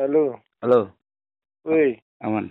Halo, 0.00 0.40
Halo, 0.64 0.96
woi, 1.60 1.92
aman. 2.24 2.48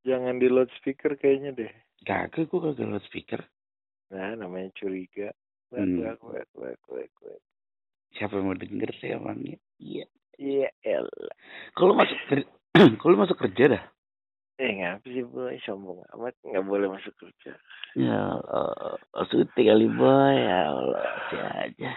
jangan 0.00 0.40
di 0.40 0.48
loudspeaker 0.48 1.12
kayaknya 1.20 1.52
deh. 1.52 1.72
Kagak, 2.08 2.48
gue 2.48 2.56
kagak 2.56 2.88
loudspeaker. 2.88 3.44
Nah, 4.08 4.32
namanya 4.32 4.72
curiga. 4.80 5.28
Wek, 5.68 5.84
Hmm. 5.84 6.00
wek, 6.00 6.20
wek, 6.24 6.48
wek, 6.56 6.80
wek, 6.88 7.12
wek. 7.20 7.40
Siapa 8.16 8.32
yang 8.40 8.48
mau 8.48 8.56
denger 8.56 8.90
sih 8.96 9.12
orangnya? 9.12 9.60
Iya. 9.76 10.08
Iya, 10.40 10.72
elah. 10.88 11.36
Kalau 11.76 11.92
masuk 11.92 12.16
kalau 12.96 13.20
masuk 13.20 13.36
kerja 13.36 13.76
dah. 13.76 13.84
Eh, 14.56 14.72
ngapa 14.80 15.04
sih, 15.04 15.28
boy? 15.28 15.60
Sombong 15.68 16.00
amat. 16.16 16.32
Nggak 16.48 16.64
boleh 16.64 16.88
masuk 16.96 17.12
kerja. 17.20 17.52
Ya, 17.92 18.40
uh, 18.40 18.96
suti 19.28 19.68
kali 19.68 19.84
boy. 19.92 20.32
Ya 20.32 20.72
Allah, 20.72 21.04
aja. 21.60 21.92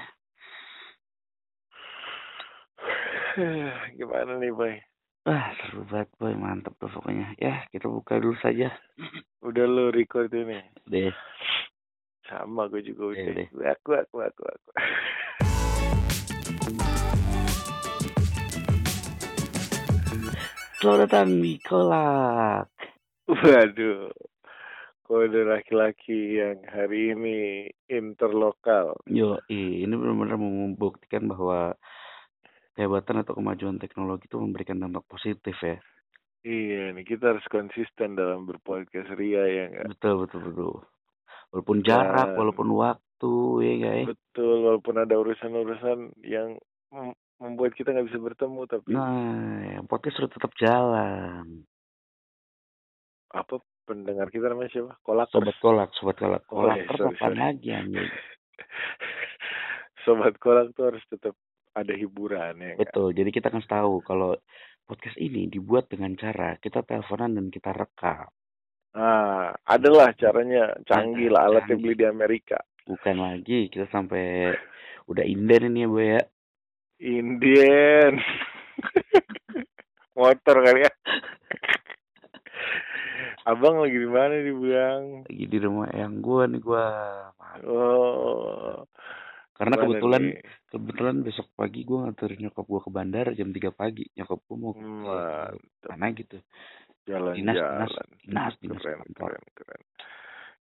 Gimana 3.97 4.37
nih, 4.37 4.53
boy? 4.53 4.77
Wah, 5.25 5.49
seru 5.57 5.87
banget 5.89 6.09
boy, 6.21 6.35
mantep 6.37 6.77
tuh 6.77 6.91
pokoknya. 6.91 7.33
Ya, 7.41 7.65
kita 7.73 7.89
buka 7.89 8.21
dulu 8.21 8.37
saja. 8.37 8.69
Udah 9.47 9.65
lo 9.65 9.89
record 9.89 10.29
ini? 10.35 10.61
Deh, 10.85 11.09
Sama, 12.29 12.69
gue 12.69 12.85
juga 12.85 13.15
udah. 13.15 13.33
deh. 13.33 13.49
Wek, 13.51 13.81
wek, 13.89 14.09
wek, 14.13 14.35
wek. 14.37 14.59
wek. 14.69 14.85
selamat 20.83 20.99
datang 21.07 21.29
di 21.39 21.55
kolak. 21.63 22.67
Waduh. 23.31 24.11
Kode 25.03 25.41
laki-laki 25.47 26.37
yang 26.39 26.59
hari 26.67 27.15
ini 27.15 27.37
interlokal. 27.87 28.95
Yo, 29.07 29.39
ini 29.47 29.89
benar-benar 29.89 30.35
membuktikan 30.39 31.27
bahwa 31.31 31.75
kehebatan 32.73 33.21
atau 33.21 33.33
kemajuan 33.33 33.77
teknologi 33.77 34.25
itu 34.25 34.37
memberikan 34.37 34.77
dampak 34.77 35.05
positif 35.05 35.53
ya. 35.59 35.77
Iya, 36.43 36.91
nih 36.91 37.07
kita 37.07 37.31
harus 37.31 37.45
konsisten 37.47 38.13
dalam 38.13 38.43
berpodcast 38.43 39.15
Ria 39.15 39.47
ya 39.47 39.63
nggak? 39.69 39.87
Betul, 39.95 40.27
betul, 40.27 40.41
betul. 40.43 40.73
Walaupun 41.49 41.77
jarak, 41.81 42.33
Dan- 42.33 42.37
walaupun 42.37 42.69
waktu, 42.73 43.33
ya 43.61 43.73
guys. 43.79 44.07
Betul, 44.11 44.55
walaupun 44.61 44.95
ada 44.97 45.15
urusan-urusan 45.15 45.99
yang 46.21 46.57
mem- 46.89 47.15
membuat 47.39 47.71
kita 47.73 47.91
nggak 47.91 48.11
bisa 48.11 48.19
bertemu, 48.19 48.61
tapi 48.65 48.91
Nah, 48.91 49.15
ya, 49.63 49.79
podcast 49.85 50.19
harus 50.19 50.31
tetap 50.31 50.51
jalan. 50.57 51.63
apa 53.29 53.57
pendengar 53.83 54.29
kita 54.29 54.45
namanya 54.45 54.69
siapa? 54.69 54.93
Kolak. 55.01 55.25
Sobat 55.29 55.57
kolak, 55.57 55.89
sobat 55.97 56.15
kolak. 56.15 56.43
Oh, 56.47 56.61
Kolak 56.61 56.77
iya, 56.77 56.85
terus 56.85 56.99
sorry, 57.01 57.17
sorry. 57.17 57.37
lagi 57.39 57.69
anjing? 57.71 58.09
Sobat 60.05 60.35
kolak 60.37 60.75
tuh 60.75 60.91
harus 60.91 61.03
tetap 61.07 61.33
ada 61.73 61.93
hiburan 61.93 62.53
ya. 62.61 62.73
Betul, 62.77 63.17
jadi 63.17 63.29
kita 63.33 63.49
akan 63.49 63.63
tahu 63.65 63.93
kalau 64.05 64.37
podcast 64.85 65.17
ini 65.17 65.49
dibuat 65.49 65.89
dengan 65.89 66.13
cara 66.13 66.57
kita 66.61 66.85
teleponan 66.85 67.33
dan 67.33 67.47
kita 67.49 67.73
rekam. 67.73 68.29
Nah, 68.93 69.49
adalah 69.65 70.13
caranya 70.13 70.77
canggih 70.85 71.33
lah 71.33 71.49
alatnya 71.49 71.73
Canggih. 71.73 71.81
beli 71.81 71.95
di 71.97 72.05
Amerika. 72.05 72.61
Bukan 72.85 73.15
lagi 73.17 73.73
kita 73.73 73.89
sampai 73.89 74.53
udah 75.09 75.25
inden 75.25 75.73
ini 75.73 75.81
ya, 75.81 75.89
Boy 75.89 76.07
ya. 76.13 76.21
Indian. 77.01 78.13
Motor 80.13 80.55
kali 80.61 80.85
ya. 80.85 80.91
Abang 83.43 83.83
lagi 83.83 83.97
di 83.99 84.07
mana 84.07 84.39
nih, 84.39 84.55
Bang? 84.55 85.03
Lagi 85.27 85.45
di 85.51 85.57
rumah 85.59 85.91
yang 85.91 86.23
gua 86.23 86.47
nih 86.47 86.61
gua. 86.63 86.87
Oh. 87.67 88.87
Karena 89.63 89.79
gimana 89.79 89.83
kebetulan 89.87 90.23
nih? 90.27 90.35
kebetulan 90.67 91.15
besok 91.23 91.47
pagi 91.55 91.79
gua 91.87 91.97
nganterin 92.03 92.39
nyokap 92.43 92.65
gua 92.67 92.81
ke 92.83 92.91
bandara 92.91 93.31
jam 93.31 93.49
3 93.55 93.71
pagi. 93.71 94.05
Nyokap 94.19 94.39
gua 94.43 94.57
mau 94.59 94.73
ke 94.75 94.83
Hmm, 94.83 95.55
mana 95.87 96.07
gitu. 96.11 96.37
Jalan-jalan. 97.07 97.87
Dinas, 97.87 97.91
dinas, 98.27 98.53
dinas 98.59 98.83
keren, 98.83 98.99
kantor. 99.07 99.39
keren, 99.39 99.45
keren. 99.55 99.81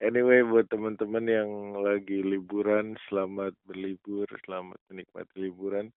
Anyway, 0.01 0.45
buat 0.45 0.69
teman-teman 0.69 1.25
yang 1.25 1.81
lagi 1.81 2.21
liburan, 2.21 3.01
selamat 3.09 3.57
berlibur, 3.65 4.29
selamat 4.45 4.77
menikmati 4.93 5.37
liburan. 5.41 5.89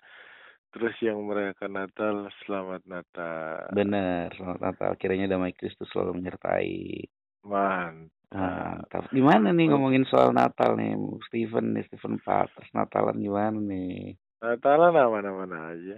Terus 0.72 0.96
yang 1.04 1.20
merayakan 1.28 1.72
Natal, 1.76 2.16
selamat 2.46 2.88
Natal. 2.88 3.68
Bener, 3.76 4.32
selamat 4.40 4.60
Natal. 4.64 4.92
Kiranya 4.96 5.36
damai 5.36 5.52
Kristus 5.52 5.92
selalu 5.92 6.20
menyertai. 6.20 7.04
Mantap. 7.44 8.19
Mantap. 8.30 9.10
Gimana 9.10 9.50
nih 9.50 9.74
ngomongin 9.74 10.06
soal 10.06 10.30
Natal 10.30 10.78
nih, 10.78 10.94
Steven 11.26 11.74
nih, 11.74 11.84
Steven 11.90 12.22
Paters. 12.22 12.70
Natalan 12.72 13.18
gimana 13.18 13.58
nih? 13.58 14.14
Natalan 14.40 14.94
aman-aman 14.94 15.50
aja. 15.74 15.98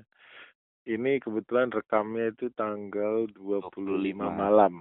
Ini 0.81 1.19
kebetulan 1.19 1.69
rekamnya 1.69 2.31
itu 2.31 2.47
tanggal 2.51 3.27
25 3.29 3.99
25. 3.99 4.31
malam. 4.31 4.73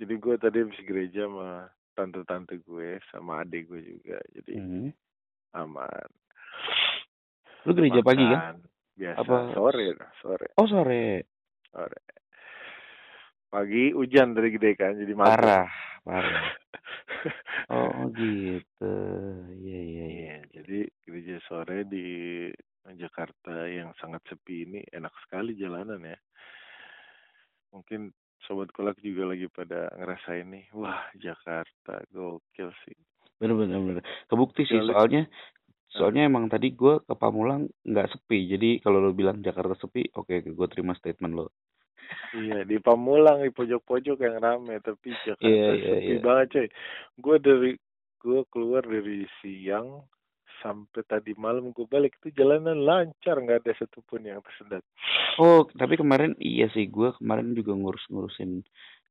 Jadi 0.00 0.14
gue 0.16 0.34
tadi 0.38 0.56
habis 0.64 0.80
gereja 0.82 1.28
sama 1.28 1.68
tante-tante 1.92 2.58
gue, 2.58 2.98
sama 3.12 3.42
adik 3.42 3.68
gue 3.68 3.80
juga. 3.84 4.18
Jadi 4.32 4.52
Hmm. 4.56 4.88
aman. 5.52 6.08
Lu 7.62 7.76
gereja 7.76 8.00
pagi 8.00 8.24
kan? 8.24 8.32
Makan. 8.32 8.56
Biasa 8.98 9.18
Apa- 9.22 9.54
sore, 9.54 9.86
sore, 10.18 10.46
Oh 10.58 10.66
sore. 10.66 11.22
sore. 11.70 12.00
Pagi 13.48 13.96
hujan 13.96 14.36
dari 14.36 14.52
gede 14.52 14.76
kan, 14.76 14.92
jadi 14.92 15.12
mabuk. 15.16 15.32
Parah, 15.32 15.68
parah. 16.04 16.44
Oh 17.68 18.08
gitu. 18.14 18.94
Iya 19.60 19.80
iya 19.82 19.82
iya. 19.82 20.04
Iya, 20.06 20.36
jadi 20.54 20.78
gereja 21.04 21.36
sore 21.44 21.84
di 21.84 22.06
Jakarta 22.96 23.66
yang 23.68 23.92
sangat 24.00 24.22
sepi 24.30 24.64
ini 24.64 24.80
enak 24.88 25.12
sekali 25.26 25.52
jalanan 25.58 26.00
ya. 26.00 26.16
Mungkin 27.74 28.08
sobat 28.46 28.72
kolak 28.72 28.96
juga 29.04 29.28
lagi 29.28 29.50
pada 29.52 29.90
ngerasain 29.98 30.48
nih, 30.48 30.64
wah 30.72 31.04
Jakarta 31.18 32.00
gokil 32.08 32.72
sih. 32.86 32.96
Bener 33.36 33.58
bener 33.58 33.78
bener. 33.82 34.04
Kebukti 34.30 34.64
sih 34.64 34.78
Kali- 34.80 34.94
soalnya 34.94 35.22
soalnya 35.88 36.22
emang 36.24 36.48
tadi 36.48 36.72
gua 36.72 37.02
ke 37.04 37.12
Pamulang 37.18 37.68
nggak 37.84 38.08
sepi. 38.14 38.48
Jadi 38.48 38.80
kalau 38.80 39.02
lo 39.02 39.12
bilang 39.12 39.44
Jakarta 39.44 39.76
sepi, 39.76 40.08
oke 40.14 40.40
gue 40.40 40.66
terima 40.72 40.96
statement 40.96 41.34
lo. 41.36 41.52
Iya 42.36 42.68
di 42.68 42.76
Pamulang 42.76 43.40
di 43.44 43.52
pojok-pojok 43.52 44.20
yang 44.20 44.36
rame, 44.38 44.80
tapi 44.84 45.16
Jakarta 45.24 45.48
Iya, 45.48 45.68
iya, 45.74 45.92
sepi 45.96 46.14
iya. 46.16 46.20
banget 46.20 46.46
coy. 46.52 46.68
Gue 47.18 47.36
dari 47.40 47.70
gue 48.18 48.40
keluar 48.52 48.82
dari 48.84 49.24
siang 49.40 50.04
sampai 50.58 51.06
tadi 51.06 51.32
malam 51.38 51.70
gue 51.70 51.86
balik 51.86 52.18
itu 52.18 52.34
jalanan 52.34 52.82
lancar 52.82 53.38
nggak 53.38 53.62
ada 53.62 53.72
satupun 53.78 54.26
yang 54.26 54.42
tersendat. 54.42 54.82
Oh, 55.38 55.62
tapi 55.78 55.94
kemarin 55.94 56.34
iya 56.42 56.66
sih 56.74 56.90
gua 56.90 57.14
kemarin 57.14 57.54
juga 57.54 57.78
ngurus-ngurusin 57.78 58.66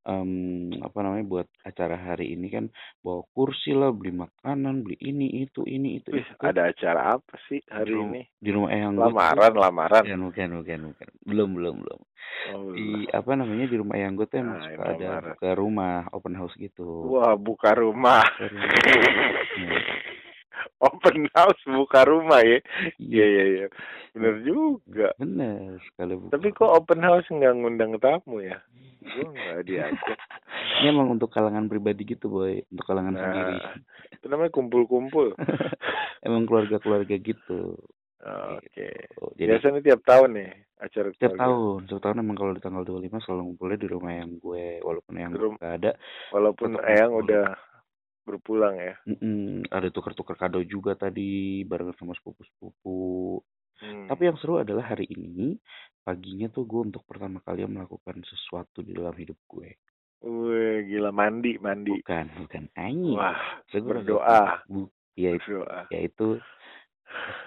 em, 0.07 0.31
apa 0.79 1.03
namanya 1.03 1.25
buat 1.27 1.47
acara 1.61 1.99
hari 1.99 2.31
ini 2.31 2.47
kan 2.47 2.65
bawa 3.03 3.27
kursi 3.31 3.75
lah, 3.75 3.91
beli 3.91 4.15
makanan, 4.15 4.81
beli 4.81 4.95
ini 5.03 5.43
itu 5.43 5.67
ini 5.67 5.99
itu 5.99 6.15
Wih, 6.15 6.23
itu. 6.23 6.39
ada 6.39 6.71
acara 6.71 7.19
apa 7.19 7.35
sih 7.47 7.59
hari 7.67 7.91
Di 7.91 7.99
ini? 7.99 8.21
Di 8.39 8.49
rumah 8.49 8.71
eyang 8.71 8.95
tuh- 8.95 9.03
Lamaran, 9.11 9.53
lamaran. 9.53 10.03
Bukan, 10.07 10.19
bukan, 10.31 10.49
bukan, 10.63 10.79
bukan. 10.95 11.07
Belum, 11.27 11.49
belum, 11.53 11.75
belum. 11.83 12.01
Oh, 12.47 12.71
Di 12.71 13.03
apa 13.11 13.31
namanya 13.35 13.67
di 13.67 13.75
rumah 13.75 13.95
eyang 13.99 14.15
gue 14.15 14.25
tuh 14.25 14.39
emang 14.39 14.57
Ah, 14.57 14.71
suka 14.71 14.83
ada 14.95 15.07
marah. 15.11 15.35
buka 15.35 15.49
rumah 15.53 15.93
open 16.15 16.35
house 16.39 16.55
gitu. 16.55 16.87
Wah, 17.11 17.35
buka 17.35 17.75
rumah. 17.75 18.23
Buka 18.23 18.47
rumah. 18.47 18.71
Ya, 19.57 19.75
Open 20.87 21.25
house 21.31 21.61
buka 21.65 22.03
rumah 22.03 22.41
ya. 22.41 22.59
Iya, 22.97 23.25
Iya, 23.25 23.43
iya. 23.47 23.67
Bener 24.11 24.41
juga. 24.41 25.13
bener 25.15 25.77
sekali 25.85 26.13
buka. 26.15 26.31
Tapi 26.33 26.47
kok 26.51 26.71
open 26.73 27.01
house 27.01 27.27
nggak 27.27 27.53
ngundang 27.53 27.93
tamu 27.97 28.41
ya? 28.41 28.57
Gue 28.99 29.25
nggak 29.25 29.61
diajak. 29.63 30.17
Ini 30.77 30.89
emang 30.89 31.13
untuk 31.13 31.29
kalangan 31.29 31.65
pribadi 31.65 32.03
gitu, 32.03 32.27
boy, 32.27 32.59
untuk 32.67 32.85
kalangan 32.85 33.13
sendiri. 33.13 33.55
Nah, 33.55 33.73
itu 34.09 34.25
namanya 34.27 34.51
kumpul-kumpul. 34.51 35.37
emang 36.25 36.43
keluarga-keluarga 36.43 37.15
gitu. 37.15 37.77
Oke. 38.19 38.89
Oh, 39.17 39.31
Jadi 39.33 39.47
Biasanya 39.47 39.79
tiap 39.79 40.01
tahun 40.03 40.29
nih 40.35 40.49
acara 40.77 41.07
setiap 41.09 41.31
keluarga. 41.31 41.43
tahun, 41.47 41.79
setiap 41.87 42.01
tahun 42.03 42.17
emang 42.19 42.35
kalau 42.35 42.51
di 42.51 42.61
tanggal 42.61 42.83
25 42.83 43.23
selalu 43.23 43.41
ngumpulnya 43.45 43.77
di 43.77 43.87
rumah 43.87 44.13
yang 44.13 44.31
gue, 44.35 44.65
walaupun 44.81 45.13
yang 45.15 45.31
rum- 45.31 45.57
gak 45.57 45.73
ada, 45.79 45.91
Walaupun 46.29 46.69
Eyang 46.81 47.11
kumpul. 47.13 47.23
udah 47.23 47.45
berpulang 48.27 48.75
ya. 48.75 48.99
mm-mm, 49.07 49.71
ada 49.71 49.87
tuker-tuker 49.87 50.35
kado 50.35 50.59
juga 50.67 50.99
tadi 50.99 51.63
barengan 51.63 51.95
sama 51.95 52.11
sepupu-sepupu. 52.19 53.39
Hmm. 53.79 54.11
Tapi 54.11 54.21
yang 54.27 54.35
seru 54.41 54.59
adalah 54.59 54.91
hari 54.91 55.07
ini 55.07 55.55
paginya 56.03 56.51
tuh 56.51 56.67
gue 56.67 56.91
untuk 56.91 57.07
pertama 57.07 57.39
kali 57.39 57.63
melakukan 57.63 58.19
sesuatu 58.27 58.83
di 58.83 58.91
dalam 58.91 59.15
hidup 59.15 59.39
gue. 59.47 59.79
Wih, 60.25 60.81
gila 60.89 61.13
mandi, 61.13 61.61
mandi. 61.61 62.01
Bukan, 62.01 62.25
bukan 62.41 62.65
anjing. 62.73 63.13
Wah, 63.15 63.37
gua 63.69 63.81
berdoa. 63.85 64.41
Bu, 64.65 64.89
ya, 65.13 65.37
itu- 65.37 65.61
berdoa. 65.61 65.85
ya 65.93 65.99
itu 66.03 66.27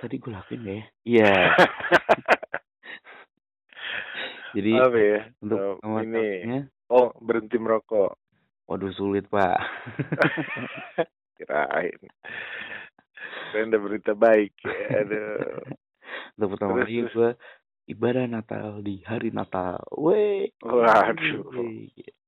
tadi 0.00 0.17
gue 0.17 0.33
lakuin 0.33 0.65
gak 0.65 0.73
ya? 0.73 0.85
Iya. 1.05 1.35
Jadi 4.55 4.73
Apa 4.79 4.99
ya? 4.99 5.21
untuk 5.43 5.59
pertama 5.83 5.99
ini. 6.06 6.71
Oh, 6.91 7.15
berhenti 7.23 7.56
merokok. 7.59 8.19
Waduh 8.71 8.95
sulit 8.95 9.27
pak. 9.27 9.59
Kirain. 11.37 11.99
Kirain 13.51 13.67
ada 13.67 13.79
berita 13.83 14.15
baik. 14.15 14.55
Aduh. 14.95 15.75
untuk 16.39 16.57
pertama 16.57 16.87
kali 16.87 17.03
gue 17.11 17.31
ibadah 17.91 18.31
Natal 18.31 18.79
di 18.87 19.03
hari 19.03 19.35
Natal. 19.35 19.83
Weh. 19.99 20.55
Waduh. 20.63 21.51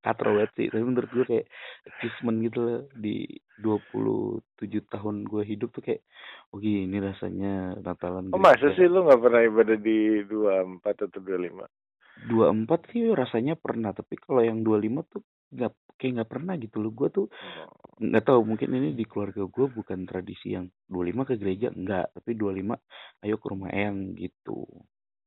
Katro 0.03 0.35
banget 0.35 0.51
sih. 0.59 0.67
Tapi 0.67 0.83
menurut 0.83 1.11
gue 1.15 1.25
kayak 1.31 1.47
achievement 1.87 2.39
gitu 2.43 2.59
loh. 2.59 2.81
Di 2.91 3.23
27 3.63 4.59
tahun 4.91 5.23
gue 5.23 5.43
hidup 5.47 5.71
tuh 5.71 5.87
kayak, 5.87 6.03
oh 6.51 6.59
gini 6.59 6.99
rasanya 6.99 7.79
Natalan. 7.79 8.35
Oh 8.35 8.43
masa 8.43 8.75
sih 8.75 8.91
lu 8.91 9.07
gak 9.07 9.23
pernah 9.23 9.47
ibadah 9.47 9.79
di 9.79 10.27
24 10.27 11.07
atau 11.07 11.21
25? 11.23 12.35
24 12.35 12.91
sih 12.91 13.15
rasanya 13.15 13.55
pernah. 13.55 13.95
Tapi 13.95 14.19
kalau 14.19 14.43
yang 14.43 14.67
25 14.67 15.07
tuh 15.07 15.23
nggak 15.53 15.73
kayak 15.95 16.13
nggak 16.17 16.31
pernah 16.31 16.55
gitu 16.57 16.77
loh 16.79 16.91
gue 16.91 17.09
tuh 17.09 17.27
Oh. 17.29 17.69
nggak 17.99 18.25
tahu 18.25 18.41
mungkin 18.43 18.73
ini 18.73 18.91
di 18.93 19.05
keluarga 19.05 19.45
gue 19.45 19.67
bukan 19.69 20.03
tradisi 20.03 20.53
yang 20.53 20.67
25 20.87 21.23
ke 21.23 21.35
gereja 21.37 21.71
enggak 21.71 22.11
tapi 22.11 22.35
25 22.35 22.75
ayo 23.23 23.37
ke 23.37 23.47
rumah 23.47 23.71
eyang 23.71 24.15
gitu 24.15 24.65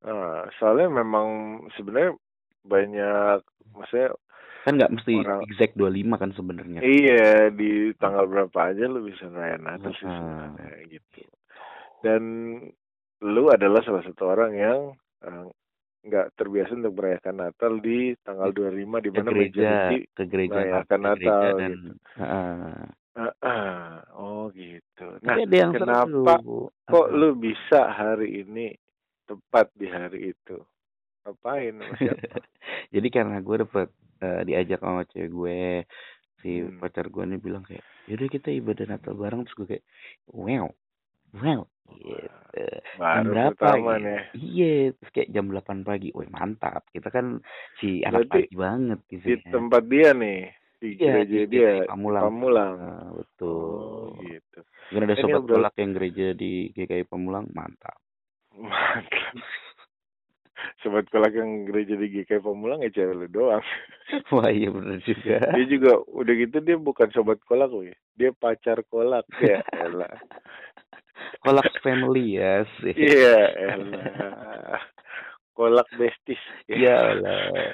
Nah, 0.02 0.46
soalnya 0.56 0.92
memang 0.94 1.28
sebenarnya 1.74 2.14
banyak, 2.62 3.42
maksudnya 3.72 4.14
kan 4.62 4.74
nggak 4.76 4.94
mesti 4.94 5.14
Orang- 5.16 5.42
exact 5.44 5.74
25 5.74 6.14
kan 6.16 6.30
sebenarnya 6.32 6.80
iya 6.82 7.50
di 7.50 7.90
tanggal 7.96 8.26
berapa 8.26 8.60
aja 8.66 8.86
lu 8.86 9.02
bisa 9.02 9.26
ngerayain 9.26 9.62
Natal 9.62 9.94
sih 9.94 10.06
sebenarnya 10.06 10.70
gitu. 10.90 11.22
Dan 12.02 12.22
lu 13.24 13.44
adalah 13.48 13.82
salah 13.82 14.02
satu 14.02 14.24
orang 14.28 14.52
yang 14.54 14.80
eh, 15.22 15.46
nggak 16.06 16.38
terbiasa 16.38 16.72
untuk 16.78 16.94
merayakan 17.02 17.36
Natal 17.42 17.74
di 17.82 18.14
tanggal 18.22 18.50
25 18.54 19.06
di 19.06 19.10
mana 19.10 19.30
gereja 19.34 19.70
ke 20.14 20.24
gereja 20.30 20.54
merayakan 20.54 21.02
ke 21.02 21.10
gereja 21.18 21.34
Natal 21.34 21.58
dan 21.58 21.72
gitu. 21.74 21.92
Heeh. 22.22 22.84
Ah, 23.16 23.34
ah. 23.42 23.92
oh 24.20 24.44
gitu. 24.54 25.08
Nah, 25.24 25.36
ada 25.40 25.56
yang 25.56 25.72
kenapa 25.74 26.06
seru 26.38 26.70
kok 26.86 27.08
lu 27.10 27.30
bisa 27.40 27.90
hari 27.90 28.46
ini 28.46 28.76
tepat 29.26 29.72
di 29.74 29.88
hari 29.90 30.36
itu? 30.36 30.62
Ngapain 31.26 31.74
jadi 32.94 33.08
karena 33.10 33.42
gue 33.42 33.56
dapet 33.66 33.90
eh, 34.22 34.42
diajak 34.46 34.80
sama 34.86 35.10
cewek 35.10 35.30
gue 35.34 35.60
si 36.46 36.62
Hmm. 36.62 36.78
pacar 36.78 37.10
gue 37.10 37.26
nih 37.26 37.42
bilang 37.42 37.66
kayak 37.66 37.82
yaudah 38.06 38.30
kita 38.30 38.54
ibadah 38.54 38.86
Natal 38.86 39.18
bareng 39.18 39.50
terus 39.50 39.58
gue 39.58 39.68
kayak 39.74 39.86
wow 40.30 40.70
wow 41.42 41.62
gitu 41.96 42.46
jam 42.96 43.24
Baru 43.24 43.30
berapa 43.36 43.52
pertama 43.56 43.92
gitu. 44.00 44.06
nih. 44.08 44.22
Iya, 44.36 44.72
terus 44.96 45.12
kayak 45.12 45.30
jam 45.36 45.46
8 45.52 45.84
pagi. 45.84 46.10
Wih, 46.16 46.30
mantap. 46.32 46.88
Kita 46.92 47.10
kan 47.12 47.40
si 47.80 48.02
anak 48.08 48.28
Berarti 48.28 48.48
pagi 48.48 48.56
banget 48.56 49.00
gitu 49.12 49.26
Di 49.28 49.36
ya. 49.36 49.50
tempat 49.52 49.84
dia 49.92 50.10
nih, 50.16 50.40
di 50.80 50.88
Iya, 50.96 51.12
gereja 51.12 51.40
di 51.44 51.52
dia, 51.52 51.72
Pamulang. 51.88 52.24
Pamulang. 52.24 52.72
Nah, 52.80 52.88
Oh, 52.88 53.10
betul. 53.20 54.24
gitu. 54.24 54.60
Kan 54.86 55.02
ada 55.04 55.16
sobat 55.20 55.44
kolak 55.44 55.76
yang 55.76 55.92
gereja 55.92 56.28
di 56.38 56.52
GKI 56.72 57.04
Pamulang, 57.10 57.46
mantap. 57.52 57.98
Mantap. 58.56 59.36
Sobat 60.82 61.06
kolak 61.12 61.36
yang 61.36 61.68
gereja 61.68 62.00
di 62.00 62.08
GKI 62.16 62.40
Pamulang 62.40 62.80
ya 62.80 62.90
cewek 62.90 63.16
lu 63.16 63.28
doang. 63.28 63.64
Wah, 64.34 64.48
iya 64.48 64.72
bener 64.72 65.04
juga. 65.04 65.44
Dia 65.58 65.66
juga 65.68 66.00
udah 66.16 66.34
gitu 66.38 66.58
dia 66.64 66.78
bukan 66.80 67.12
sobat 67.12 67.44
kolak 67.44 67.70
loh 67.74 67.84
ya. 67.84 67.98
Dia 68.16 68.32
pacar 68.32 68.80
kolak 68.88 69.28
ya. 69.44 69.60
Kolak 71.40 71.70
family 71.80 72.38
ya 72.38 72.64
sih. 72.82 72.94
Iya, 72.94 73.38
elah. 73.56 74.82
Kolak 75.56 75.88
bestis. 75.96 76.42
Ya 76.68 77.16
Allah. 77.16 77.72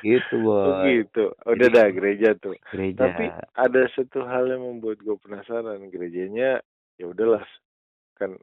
Gitu, 0.00 0.36
Oh 0.42 0.80
boy. 0.80 1.02
gitu. 1.02 1.24
Udah 1.44 1.68
Jadi- 1.68 1.76
dah 1.76 1.86
gereja 1.92 2.28
tuh. 2.38 2.54
Gereja. 2.72 3.08
Tapi 3.08 3.24
ada 3.54 3.82
satu 3.92 4.24
hal 4.24 4.48
yang 4.48 4.62
membuat 4.64 4.98
gue 5.02 5.16
penasaran. 5.18 5.82
Gerejanya 5.90 6.60
ya 6.96 7.04
udahlah 7.06 7.44
kan 8.16 8.34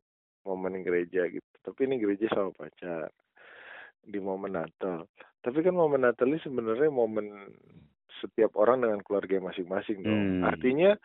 momen 0.45 0.83
gereja 0.83 1.25
gitu. 1.27 1.45
Tapi 1.63 1.89
ini 1.89 1.97
gereja 1.97 2.29
sama 2.31 2.53
pacar 2.53 3.09
di 4.05 4.19
momen 4.21 4.53
Natal. 4.53 5.09
Tapi 5.41 5.59
kan 5.61 5.73
momen 5.73 6.05
Natal 6.05 6.29
ini 6.29 6.39
sebenarnya 6.39 6.89
momen 6.93 7.25
setiap 8.21 8.55
orang 8.55 8.85
dengan 8.85 8.99
keluarga 9.03 9.41
masing-masing 9.43 9.97
dong. 10.01 10.21
Hmm. 10.39 10.43
Artinya 10.47 10.95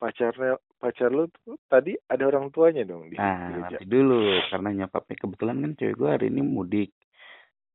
pacarnya 0.00 0.52
pacar 0.74 1.12
lu 1.12 1.28
tuh 1.28 1.60
tadi 1.62 1.92
ada 2.08 2.24
orang 2.24 2.48
tuanya 2.48 2.82
dong 2.82 3.06
di 3.06 3.14
Nah, 3.14 3.52
gereja. 3.52 3.76
nanti 3.76 3.84
dulu 3.84 4.18
karena 4.48 4.68
nyokapnya 4.74 5.16
kebetulan 5.18 5.56
kan 5.60 5.72
cewek 5.76 5.94
gue 5.94 6.08
hari 6.08 6.26
ini 6.26 6.40
mudik. 6.40 6.90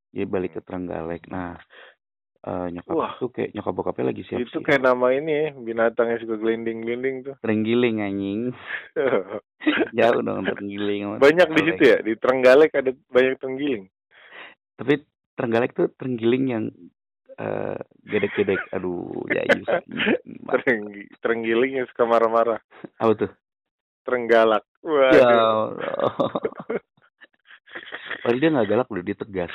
Dia 0.10 0.26
balik 0.26 0.58
ke 0.58 0.62
Trenggalek. 0.62 1.30
Nah, 1.30 1.54
eh 2.42 2.68
nyokap 2.72 2.92
Wah. 2.92 3.14
tuh 3.16 3.30
kayak 3.30 3.54
nyokap 3.54 3.74
bokapnya 3.74 4.06
lagi 4.10 4.22
siap 4.24 4.42
Itu 4.42 4.58
kayak 4.60 4.82
nama 4.82 5.08
ini 5.12 5.32
ya, 5.32 5.48
binatang 5.54 6.08
yang 6.08 6.20
suka 6.20 6.36
gelinding-gelinding 6.36 7.16
tuh. 7.24 7.36
terenggiling 7.40 8.02
anjing. 8.02 8.42
Jauh 9.98 10.22
dong 10.22 10.46
terenggiling. 10.46 11.18
banyak 11.18 11.48
di 11.52 11.62
situ 11.64 11.84
ya, 11.86 11.98
di 12.00 12.14
Trenggalek 12.16 12.74
ada 12.74 12.90
banyak 13.08 13.38
tenggiling. 13.38 13.86
Tapi 14.76 14.94
Trenggalek 15.36 15.72
tuh 15.74 15.92
terenggiling 15.92 16.44
yang 16.48 16.64
eh 17.36 17.78
gedek-gedek. 18.04 18.62
Aduh, 18.72 19.26
anjing. 19.32 19.64
Terenggi, 20.46 21.04
terenggiling 21.20 21.84
yang 21.84 21.88
suka 21.92 22.04
marah-marah. 22.04 22.60
Apa 22.98 23.14
tuh? 23.16 23.32
Trenggalak. 24.06 24.64
Ya 24.82 24.90
Waduh. 24.90 25.26
Allah. 25.26 26.32
Padahal 28.22 28.40
dia 28.40 28.50
nggak 28.54 28.70
galak 28.70 28.88
loh, 28.90 29.04
dia 29.04 29.18
tegas. 29.18 29.54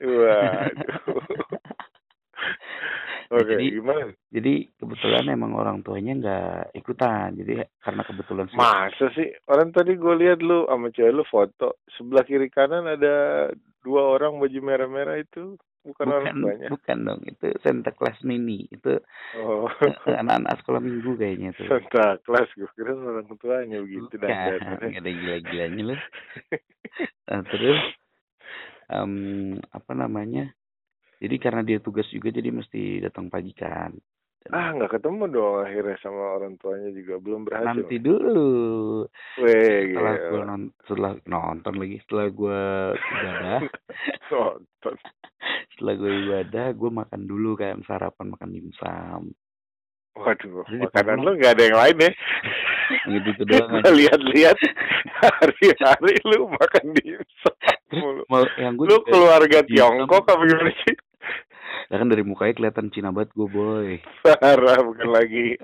Waduh. 0.00 1.20
Nah, 3.26 3.42
Oke, 3.42 3.58
jadi- 3.58 3.74
gimana? 3.74 4.14
Jadi 4.30 4.54
kebetulan 4.78 5.26
emang 5.26 5.58
orang 5.58 5.82
tuanya 5.82 6.12
nggak 6.14 6.78
ikutan. 6.78 7.34
Jadi 7.34 7.58
karena 7.82 8.02
kebetulan 8.06 8.46
sih. 8.46 8.54
Masa 8.54 9.06
sih? 9.18 9.28
Orang 9.50 9.74
tadi 9.74 9.98
gue 9.98 10.14
lihat 10.14 10.38
lu 10.46 10.62
sama 10.70 10.94
cewek 10.94 11.10
lu 11.10 11.24
foto. 11.26 11.82
Sebelah 11.90 12.22
kiri 12.22 12.46
kanan 12.46 12.86
ada 12.86 13.50
dua 13.82 14.14
orang 14.14 14.38
baju 14.38 14.58
merah-merah 14.62 15.18
itu. 15.18 15.58
Bukan, 15.86 16.06
orang 16.10 16.42
bukan, 16.42 16.66
bukan 16.74 16.98
dong. 17.06 17.20
Itu 17.30 17.46
Santa 17.62 17.94
Claus 17.94 18.18
Mini. 18.26 18.66
Itu 18.66 18.98
Oh, 19.38 19.70
anak-anak 20.02 20.58
sekolah 20.62 20.82
minggu 20.82 21.14
kayaknya 21.14 21.54
tuh. 21.54 21.70
Santa 21.70 22.18
Claus. 22.26 22.50
Gue 22.58 22.66
kira 22.74 22.90
orang 22.98 23.30
tuanya 23.38 23.78
begitu. 23.86 24.18
Bukan, 24.18 24.26
dandanannya. 24.26 24.86
nggak 24.90 25.02
ada 25.06 25.10
gila-gilanya 25.14 25.82
lu. 25.86 25.96
Nah, 27.30 27.40
terus 27.46 27.80
em, 28.90 29.14
apa 29.70 29.92
namanya? 29.94 30.50
Jadi 31.22 31.36
karena 31.38 31.62
dia 31.62 31.78
tugas 31.80 32.10
juga 32.10 32.34
jadi 32.34 32.50
mesti 32.50 33.00
datang 33.00 33.30
pagi 33.30 33.54
kan. 33.54 33.94
Ah, 34.48 34.68
nggak 34.70 34.92
ketemu 34.92 35.22
dong 35.28 35.54
akhirnya 35.60 35.96
sama 35.98 36.22
orang 36.34 36.54
tuanya 36.56 36.90
juga. 36.90 37.14
Belum 37.16 37.42
berhasil. 37.42 37.66
nanti 37.66 37.96
dulu 37.96 39.06
Weh, 39.38 39.90
setelah 39.90 40.14
gue 40.16 40.42
non 40.42 40.62
setelah 40.82 41.12
nonton 41.24 41.74
lagi 41.74 41.96
setelah 42.00 42.26
gue 42.28 42.60
ibadah 42.96 43.60
Nonton. 44.30 44.94
setelah 45.70 45.94
gue 45.94 46.12
ibadah 46.22 46.66
gue 46.72 46.90
makan 46.92 47.20
dulu 47.22 47.50
kayak 47.54 47.82
sarapan 47.82 48.26
makan 48.28 48.50
dimsum 48.50 49.22
Waduh, 50.16 50.64
Jadi 50.64 50.80
makanan 50.80 51.18
lu 51.20 51.30
nggak 51.36 51.52
ada 51.52 51.62
yang 51.62 51.76
lain 51.76 51.96
ya? 52.00 52.10
gitu 53.12 53.28
itu 53.30 53.42
doang 53.52 53.68
Gue 53.68 53.90
lihat-lihat 53.94 54.56
hari-hari 55.18 56.14
lu 56.24 56.48
makan 56.48 56.84
dimsum 56.94 57.54
terus 57.60 58.00
mulu. 58.00 58.22
mau 58.26 58.42
yang 58.56 58.74
gue 58.74 58.86
Lu 58.86 58.98
keluarga. 59.04 59.58
Tiongkok 59.62 60.24
apa 60.24 60.42
gimana 60.42 60.72
sih? 60.82 60.94
Ya 61.86 61.96
kan 62.00 62.08
dari 62.08 62.22
mukanya 62.22 62.54
kelihatan 62.54 62.88
Cina 62.90 63.10
banget 63.10 63.30
gue 63.32 63.48
boy 63.48 63.88
Parah, 64.22 64.78
bukan 64.80 65.08
lagi. 65.08 65.54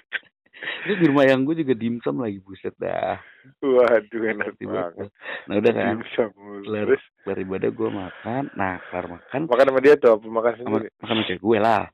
terus 0.84 0.96
di 0.96 1.06
rumah 1.06 1.24
yang 1.24 1.44
gue 1.44 1.56
juga 1.56 1.72
dimsum 1.72 2.18
lagi 2.18 2.38
buset 2.38 2.72
dah 2.76 3.20
Waduh, 3.60 4.22
enak 4.24 4.56
Tiba- 4.56 4.88
banget. 4.88 5.10
nah 5.44 5.54
udah 5.54 5.72
kan 5.72 5.96
Dimsum. 6.00 6.30
Terus 6.64 7.02
kelar 7.20 7.38
ibadah 7.38 7.70
gue 7.70 7.88
makan 7.90 8.42
nah 8.52 8.80
kelar 8.82 9.06
makan 9.10 9.40
makan 9.46 9.66
sama 9.68 9.80
dia 9.80 9.94
tuh, 9.94 10.16
apa 10.16 10.24
makan 10.24 10.52
sama 10.54 10.64
sendiri? 10.80 10.88
makan 10.94 11.08
sama 11.10 11.22
cewek 11.24 11.42
gue 11.42 11.58
lah 11.58 11.84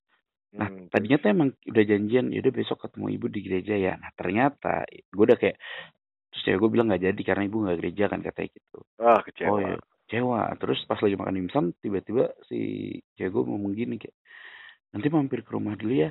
Nah, 0.51 0.67
Hmm, 0.67 0.91
tadinya 0.91 1.15
tuh 1.15 1.31
emang 1.31 1.55
udah 1.63 1.85
janjian, 1.87 2.35
yaudah 2.35 2.51
besok 2.51 2.83
ketemu 2.83 3.15
ibu 3.15 3.31
di 3.31 3.39
gereja 3.39 3.71
ya. 3.71 3.95
Nah, 3.95 4.11
ternyata 4.11 4.83
gue 4.91 5.23
udah 5.23 5.39
kayak, 5.39 5.55
terus 6.27 6.43
cewek 6.43 6.59
gue 6.59 6.71
bilang 6.75 6.91
nggak 6.91 7.07
jadi 7.07 7.21
karena 7.23 7.47
ibu 7.47 7.63
nggak 7.63 7.79
gereja 7.79 8.11
kan 8.11 8.19
katanya 8.19 8.51
gitu. 8.59 8.79
Ah, 8.99 9.15
Oh 9.15 9.19
kecewa. 9.23 9.59
ya, 9.63 9.79
kecewa. 10.11 10.51
Terus 10.59 10.83
pas 10.91 10.99
lagi 10.99 11.15
makan 11.15 11.39
dimsum, 11.39 11.65
tiba-tiba 11.79 12.35
si 12.51 12.91
cewek 13.15 13.31
gue 13.31 13.43
ngomong 13.47 13.79
gini 13.79 13.95
kayak, 13.95 14.19
nanti 14.91 15.07
mampir 15.07 15.47
ke 15.47 15.55
rumah 15.55 15.79
dulu 15.79 15.95
ya. 15.95 16.11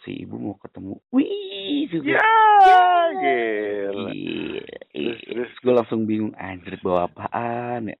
Si 0.00 0.24
ibu 0.24 0.40
mau 0.40 0.56
ketemu. 0.56 0.96
Wih, 1.12 1.84
juga. 1.92 2.16
Ya, 2.16 2.80
gila. 3.12 4.10
Iya, 4.16 4.64
Terus, 4.94 5.20
terus. 5.28 5.52
gue 5.60 5.74
langsung 5.76 6.08
bingung 6.08 6.32
anjir 6.40 6.80
bawa 6.80 7.12
apaan 7.12 7.92
ya. 7.92 7.98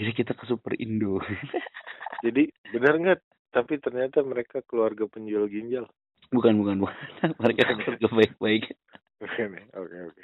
Jadi 0.00 0.10
kita 0.16 0.32
ke 0.32 0.48
Super 0.48 0.72
Indo. 0.80 1.20
Jadi 2.24 2.48
benar 2.72 2.96
nggak? 2.96 3.20
Tapi 3.52 3.80
ternyata 3.80 4.24
mereka 4.24 4.64
keluarga 4.64 5.04
penjual 5.08 5.44
ginjal. 5.48 5.84
bukan, 6.28 6.60
bukan, 6.60 6.84
bukan. 6.84 6.96
Mereka 7.40 7.80
keluarga 7.80 8.08
baik-baik. 8.12 8.62
Ya? 8.68 8.76
Oke, 9.72 9.96
oke. 10.12 10.22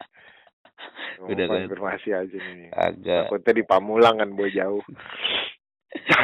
Udah 1.25 1.47
kan. 1.47 1.71
konfirmasi 1.71 2.09
aja 2.11 2.37
nih. 2.37 2.71
Agak. 2.75 3.31
Takutnya 3.31 3.53
di 3.55 3.65
Pamulang 3.65 4.17
kan 4.19 4.31
boy 4.35 4.51
jauh. 4.51 4.83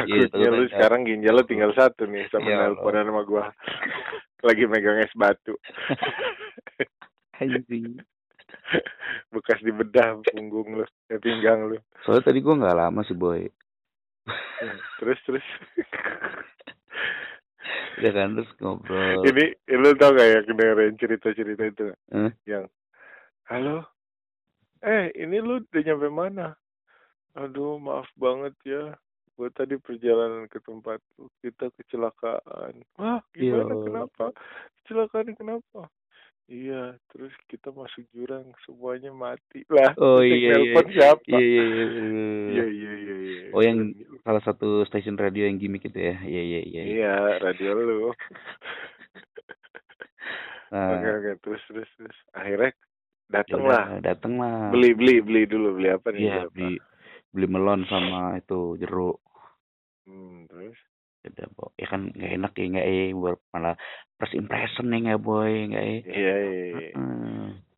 Iya, 0.03 0.27
Takutnya 0.27 0.51
lu 0.51 0.63
kan. 0.67 0.71
sekarang 0.75 1.01
ginjal 1.07 1.31
lu 1.31 1.43
tinggal 1.47 1.71
satu 1.71 2.03
nih 2.03 2.27
sama 2.27 2.43
Ya 2.43 2.59
nelponan 2.59 3.07
sama 3.07 3.23
gua. 3.23 3.55
Lagi 4.45 4.67
megang 4.67 4.99
es 4.99 5.13
batu. 5.15 5.55
Anjing. 7.39 7.95
bekas 9.31 9.63
dibedah 9.63 10.19
punggung 10.27 10.75
lu 10.75 10.85
eh 11.07 11.19
pinggang 11.19 11.71
lu 11.71 11.79
soalnya 12.03 12.27
tadi 12.27 12.43
gue 12.43 12.51
nggak 12.51 12.77
lama 12.77 13.01
sih 13.03 13.15
boy 13.15 13.47
terus 14.99 15.19
terus 15.23 15.45
udah 17.97 18.11
kan 18.11 18.29
terus 18.35 18.51
ngobrol 18.59 19.23
ini 19.23 19.55
lu 19.71 19.91
tau 19.95 20.11
gak 20.13 20.27
ya 20.27 20.39
kedengeran 20.43 20.95
cerita-cerita 20.99 21.63
itu 21.63 21.81
nggak? 21.89 21.99
Hah? 22.11 22.31
yang 22.43 22.65
halo 23.47 23.87
eh 24.81 25.13
ini 25.17 25.37
lu 25.41 25.61
udah 25.61 25.81
nyampe 25.85 26.09
mana? 26.09 26.47
Aduh 27.37 27.77
maaf 27.77 28.09
banget 28.17 28.53
ya. 28.65 28.93
Gue 29.39 29.49
tadi 29.55 29.79
perjalanan 29.79 30.45
ke 30.51 30.61
tempat 30.61 31.01
lu, 31.17 31.31
kita 31.41 31.73
kecelakaan. 31.79 32.83
Wah 32.99 33.23
gimana? 33.33 33.73
Yo. 33.73 33.83
kenapa? 33.87 34.25
Kecelakaan 34.83 35.33
kenapa? 35.33 35.89
Iya 36.51 36.99
terus 37.07 37.31
kita 37.47 37.71
masuk 37.71 38.03
jurang 38.11 38.51
semuanya 38.67 39.15
mati. 39.15 39.63
Lah 39.71 39.95
oh 39.95 40.19
iya 40.25 40.35
iya 40.35 40.51
nelpon 40.59 40.85
siapa? 40.91 41.23
Iya 41.31 41.39
iya 41.39 41.63
iya, 41.63 41.85
iya 41.87 42.65
iya 42.67 42.93
iya 42.93 43.15
iya. 43.15 43.45
Oh, 43.55 43.63
yang- 43.63 43.95
salah 44.21 44.43
satu 44.43 44.83
stasiun 44.85 45.15
radio 45.15 45.47
yang 45.47 45.55
gimmick 45.57 45.87
itu 45.87 45.97
ya? 45.97 46.19
Iya 46.19 46.41
iya 46.43 46.59
iya. 46.67 46.81
Iya 46.83 47.13
radio 47.39 47.71
lu. 47.79 48.11
Nah, 50.71 50.87
oke 50.95 51.07
oke. 51.19 51.31
Terus 51.43 51.61
terus 51.67 51.89
terus. 51.99 52.17
Akhirnya 52.31 52.71
ya 53.31 53.35
datang 53.39 53.61
udah, 53.63 53.71
lah. 53.71 53.85
dateng 54.03 54.33
lah. 54.37 54.69
Beli 54.75 54.91
beli 54.91 55.15
beli 55.23 55.41
dulu 55.47 55.79
beli 55.79 55.89
apa 55.89 56.07
nih 56.11 56.21
iya 56.27 56.43
beli 56.51 56.75
beli 57.31 57.47
melon 57.47 57.87
sama 57.87 58.35
itu 58.35 58.75
jeruk. 58.75 59.23
Hmm, 60.03 60.45
terus? 60.51 60.75
Udah 61.23 61.47
boy 61.55 61.71
ya 61.79 61.87
kan 61.87 62.11
nggak 62.11 62.31
enak 62.35 62.51
ya 62.59 62.65
nggak 62.67 62.87
eh 62.91 63.09
buat 63.15 63.37
malah 63.55 63.75
first 64.19 64.35
impression 64.35 64.91
nih 64.91 64.99
nggak 65.07 65.21
boy 65.23 65.51
nggak 65.71 65.85
eh. 65.85 65.99
Iya 66.03 66.35
iya, 66.35 66.63
iya. 66.75 66.89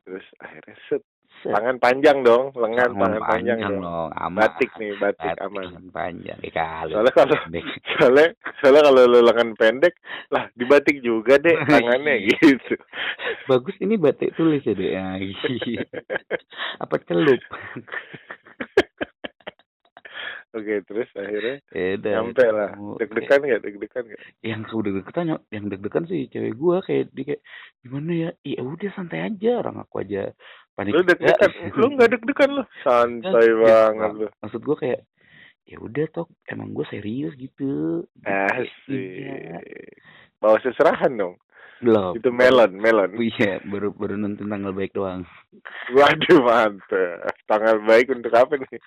Terus 0.04 0.26
akhirnya 0.42 0.76
Set. 0.90 1.04
Tangan 1.44 1.76
panjang 1.76 2.22
dong 2.22 2.54
lengan 2.54 2.92
Tangan 2.92 3.20
tangan 3.20 3.24
panjang, 3.26 3.60
dong. 3.60 3.82
dong 3.82 4.10
aman 4.14 4.40
batik 4.40 4.72
nih 4.76 4.92
batik 4.96 5.20
Batik, 5.28 5.44
aman. 5.44 5.64
tangan 5.66 5.86
panjang 5.90 6.40
kali 6.46 6.92
soalnya 6.94 7.12
kalau 7.12 7.36
soalnya 7.98 8.28
soalnya 8.60 8.82
kalau 8.86 9.02
lu 9.04 9.20
lengan 9.20 9.50
pendek 9.54 9.94
lah 10.30 10.48
dibatik 10.54 10.98
juga 11.00 11.36
deh 11.36 11.58
tangannya 11.68 12.16
Iya. 12.22 12.38
gitu. 12.40 12.76
Bagus 13.44 13.76
ini 13.78 13.96
batik 13.96 14.32
tulis 14.34 14.62
ya 14.62 14.74
deh 14.74 14.90
Ya, 14.90 15.08
apa 16.84 16.96
celup? 17.04 17.42
Oke 20.54 20.86
terus 20.86 21.10
akhirnya? 21.18 21.66
Ya 21.74 21.98
udah. 21.98 22.12
Nyampe 22.14 22.46
lah. 22.46 22.70
Deg-degan 23.02 23.42
nggak? 23.42 23.62
Deg-degan 23.66 24.04
nggak? 24.06 24.22
Yang 24.46 24.62
udah 24.70 24.92
deg-degan 24.94 25.26
yang 25.50 25.66
deg-degan 25.66 26.06
sih 26.06 26.30
cewek 26.30 26.54
gua 26.54 26.86
kayak 26.86 27.10
dia 27.10 27.26
kayak 27.26 27.42
gimana 27.82 28.12
ya? 28.14 28.30
Iya 28.46 28.62
udah 28.62 28.90
santai 28.94 29.26
aja. 29.26 29.52
Orang 29.60 29.82
aku 29.82 30.06
aja 30.06 30.30
panik. 30.74 30.92
Lu 30.92 31.02
deg-degan 31.02 31.52
lu 31.80 31.86
nggak 31.94 32.10
deg-degan 32.12 32.50
lu. 32.52 32.64
Santai 32.82 33.46
Iya, 33.46 33.56
banget 33.60 34.12
lu. 34.16 34.28
maksud 34.40 34.62
gua 34.62 34.76
kayak 34.76 35.02
ya 35.64 35.78
udah 35.80 36.06
tok. 36.10 36.30
Emang 36.46 36.72
gua 36.72 36.86
serius 36.88 37.34
gitu. 37.36 38.04
Iya. 38.22 38.48
asik 38.52 39.64
bawa 40.38 40.58
seserahan 40.60 41.14
dong. 41.14 41.36
Belum. 41.80 42.16
Itu 42.16 42.32
melon 42.32 42.80
melon. 42.80 43.12
Oh 43.12 43.24
iya 43.24 43.60
baru 43.62 43.92
baru 43.92 44.16
nonton 44.16 44.48
tanggal 44.48 44.72
baik 44.72 44.92
doang. 44.92 45.28
Waduh 45.92 46.40
mantep. 46.40 47.28
Tanggal 47.44 47.84
baik 47.84 48.08
untuk 48.10 48.32
apa 48.32 48.56
nih? 48.56 48.80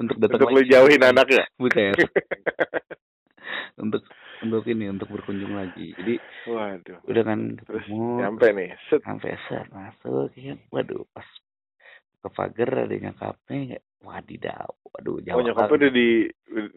Untuk 0.00 0.16
datang 0.16 0.48
untuk 0.48 0.56
lu 0.56 0.62
jauhin 0.64 1.02
anaknya? 1.02 1.44
Bukan 1.56 1.92
untuk 3.76 4.02
untuk 4.40 4.64
ini 4.70 4.86
untuk 4.88 5.10
berkunjung 5.10 5.54
lagi. 5.58 5.92
Jadi 5.98 6.14
waduh. 6.46 6.98
udah 7.04 7.22
kan 7.26 7.40
terus 7.66 7.84
ketemu 7.84 8.06
nyampe 8.22 8.46
nih 8.54 8.70
set. 8.86 9.00
sampai 9.02 9.34
set 9.50 9.66
masuk 9.74 10.30
ya. 10.38 10.54
Waduh 10.70 11.04
pas 11.10 11.26
ke 12.18 12.28
pagar 12.34 12.70
ada 12.86 12.96
nyokapnya 12.98 13.78
kayak 13.78 13.84
wadidaw 14.02 14.70
waduh 14.90 15.18
oh 15.18 15.22
jauh 15.22 15.42
nyokapnya 15.42 15.76
udah 15.78 15.90
di 15.90 16.08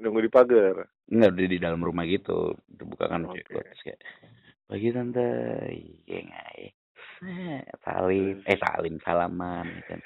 nunggu 0.01 0.19
di 0.25 0.31
pagar? 0.31 0.75
Enggak 1.09 1.31
udah 1.37 1.47
di 1.47 1.57
dalam 1.61 1.81
rumah 1.81 2.05
gitu. 2.09 2.57
Dibuka 2.65 3.05
kan 3.09 3.29
Oke. 3.29 3.45
terus 3.45 3.81
kayak 3.85 4.01
pagi 4.65 4.89
tante. 4.89 5.29
Iya 6.07 6.19
nggak 6.27 6.49
ya. 6.57 6.69
Set, 7.21 7.65
salim. 7.85 8.37
Eh 8.45 8.57
salim 8.57 8.95
salaman 9.05 9.65
ya 9.69 9.83
kan. 9.85 9.99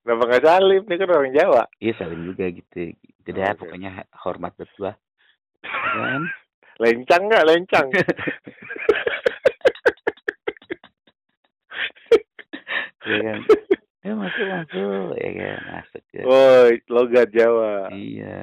Kenapa 0.00 0.22
nggak 0.26 0.44
salim? 0.46 0.82
Dia 0.86 0.96
kan 0.96 1.10
orang 1.10 1.34
Jawa. 1.34 1.62
Iya 1.82 1.92
salim 1.98 2.20
juga 2.24 2.44
gitu. 2.50 2.94
Gitu 2.94 3.28
deh 3.30 3.44
Oke. 3.44 3.58
pokoknya 3.66 4.06
hormat 4.14 4.54
buat 4.56 4.70
gua 4.78 4.92
kan 5.64 6.22
lencang 6.82 7.22
nggak 7.28 7.46
lencang 7.46 7.86
ya 13.06 13.18
kan 13.24 13.40
ya 14.00 14.12
masuk 14.16 14.44
masuk 14.48 15.12
ya 15.16 15.28
kan 15.36 15.58
masuk 15.76 16.02
ya. 16.12 16.22
Woi, 16.24 16.72
logat 16.88 17.28
Jawa. 17.32 17.92
iya 17.92 18.40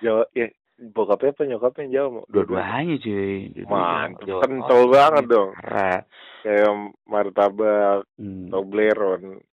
Jawa 0.00 0.24
ya 0.32 0.48
bokapnya 0.80 1.36
apa 1.36 1.42
nyokapnya 1.44 1.82
yang 1.84 1.92
Jawa 1.92 2.08
mau? 2.08 2.24
dua-duanya 2.32 2.94
cuy 2.96 3.52
Dua-duanya 3.52 3.68
Mantap, 3.68 4.24
Jawa. 4.24 4.40
kental 4.40 4.80
banget 4.88 5.24
dong. 5.28 5.50
parah 5.60 6.00
Kayak 6.40 6.72
martabak, 7.04 8.00
hmm. 8.16 8.48
Toblerone, 8.48 9.44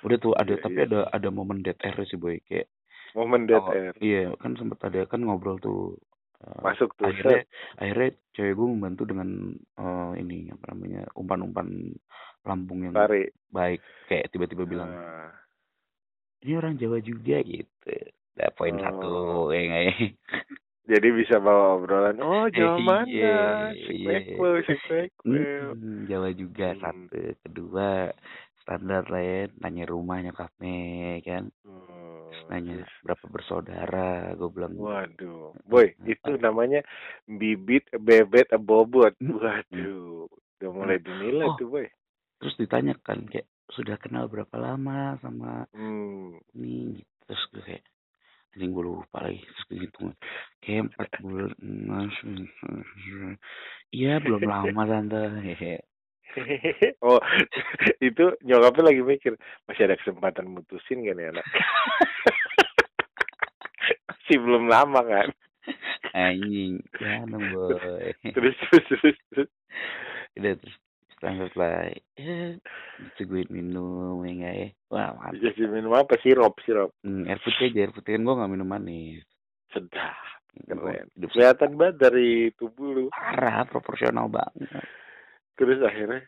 udah 0.00 0.16
tuh 0.16 0.32
ada 0.32 0.56
Iya, 0.56 0.64
tapi 0.64 0.80
iya. 0.80 0.88
ada 0.88 1.00
ada 1.12 1.28
momen 1.28 1.60
dead 1.60 1.76
air 1.84 2.00
sih 2.08 2.16
boy 2.16 2.40
kayak 2.48 2.72
momen 3.12 3.44
dead 3.44 3.62
air. 3.70 3.94
iya 3.98 4.32
kan 4.36 4.54
sempat 4.54 4.80
ada 4.82 5.04
kan 5.04 5.20
ngobrol 5.20 5.56
tuh 5.56 5.96
eh, 6.40 6.60
Masuk 6.60 6.96
tuh. 6.96 7.06
akhirnya 7.06 7.42
set. 7.42 7.48
akhirnya 7.76 8.08
cewek 8.32 8.54
gue 8.54 8.68
membantu 8.68 9.02
dengan 9.04 9.28
eh, 9.54 10.12
ini 10.16 10.48
apa 10.48 10.64
namanya 10.70 11.02
umpan-umpan 11.12 11.68
lambung 12.42 12.82
yang 12.82 12.94
Tarik. 12.94 13.30
baik 13.48 13.80
kayak 14.06 14.28
tiba-tiba 14.28 14.64
bilang 14.64 14.90
Nah, 14.90 15.30
ini 16.42 16.52
orang 16.54 16.74
Jawa 16.74 16.98
juga 16.98 17.38
gitu 17.40 17.94
Nah, 18.32 18.48
poin 18.50 18.74
Oh. 18.74 18.80
satu 18.80 19.12
ya 19.52 19.60
nggak 19.62 19.82
ya 19.84 19.94
jadi 20.90 21.08
bisa 21.14 21.38
bawa 21.38 21.78
obrolan. 21.78 22.18
Oh, 22.18 22.50
Jawa 22.50 22.74
Iya, 22.74 22.82
mana? 22.82 23.06
iya. 23.06 23.40
Sikmekwe, 23.86 24.48
sikmekwe. 24.66 25.38
Hmm, 25.70 26.04
Jawa 26.04 26.28
juga 26.34 26.74
Hmm. 26.74 26.80
satu 26.82 27.20
kedua 27.38 28.10
standar 28.62 29.02
lah 29.06 29.18
ya 29.18 29.40
nanya 29.58 29.84
rumah 29.84 30.22
nyokapnya 30.22 30.78
kan 31.20 31.50
Oh, 31.66 32.30
nanya 32.48 32.86
berapa 33.02 33.26
bersaudara 33.26 34.32
gue 34.32 34.48
bilang 34.48 34.78
Waduh, 34.78 35.52
boy, 35.62 35.92
Nah, 35.98 36.06
itu 36.08 36.30
namanya 36.38 36.80
bibit, 37.24 37.90
bebet, 37.92 38.48
bobot. 38.56 39.12
Hmm. 39.18 39.36
Waduh, 39.36 40.30
udah 40.30 40.70
mulai 40.70 40.96
dinilai 40.96 41.46
Oh. 41.46 41.58
tuh, 41.58 41.68
boy. 41.68 41.86
terus 42.38 42.54
ditanya 42.56 42.94
kan 42.98 43.22
kayak 43.26 43.46
sudah 43.70 43.94
kenal 43.96 44.26
berapa 44.26 44.54
lama 44.56 45.14
sama 45.18 45.66
Hmm. 45.70 46.38
ini 46.52 46.98
gitu. 46.98 47.10
terus 47.26 47.42
gue 47.50 47.62
kayak 47.62 47.84
anjing 48.52 48.70
gue 48.70 48.84
lupa 48.84 49.18
lagi 49.22 49.40
terus 49.40 49.62
gue 49.64 49.78
hitung 49.80 50.10
kayak 50.58 50.90
empat 50.90 51.08
bulan 51.20 51.50
iya 53.94 54.18
belum 54.18 54.42
lama 54.42 54.82
tante 54.84 55.20
Hehe. 55.46 55.74
oh, 57.06 57.20
itu 58.08 58.24
nyokapnya 58.42 58.92
lagi 58.92 59.02
mikir 59.04 59.32
masih 59.68 59.88
ada 59.88 59.96
kesempatan 60.00 60.48
mutusin 60.48 61.04
kan 61.04 61.16
ya 61.18 61.28
anak. 61.32 61.44
masih 64.08 64.36
belum 64.40 64.64
lama 64.70 65.00
kan. 65.04 65.28
anjing 66.12 66.82
ya 66.98 67.22
dong 67.24 67.46
boy 67.54 68.10
Terus 68.34 68.54
terus 68.68 68.84
terus. 68.90 69.16
terus. 69.30 69.48
udah 70.36 70.52
terus 70.58 70.76
standar 71.14 71.48
lah 71.54 71.86
ya 72.18 72.58
minum 73.48 74.26
ya 74.26 74.30
nggak 74.42 74.54
ya 74.58 74.68
wah 74.90 75.14
mantap 75.14 75.38
Jadi 75.38 75.62
minum 75.70 75.94
apa? 75.94 76.18
Sirup, 76.18 76.58
sirup. 76.66 76.90
hmm, 77.06 77.30
air 77.30 77.38
putih 77.38 77.70
aja 77.70 77.78
air 77.86 77.92
putih 77.94 78.18
kan 78.18 78.26
gue 78.26 78.34
nggak 78.42 78.52
minum 78.52 78.68
manis 78.68 79.22
Sedap. 79.70 80.18
Keren. 80.68 81.08
Kelihatan 81.16 81.80
banget 81.80 81.96
dari 81.96 82.52
tubuh 82.60 82.88
lu. 82.92 83.04
parah 83.08 83.64
proporsional 83.64 84.28
banget 84.28 84.68
Terus 85.54 85.78
akhirnya 85.80 86.22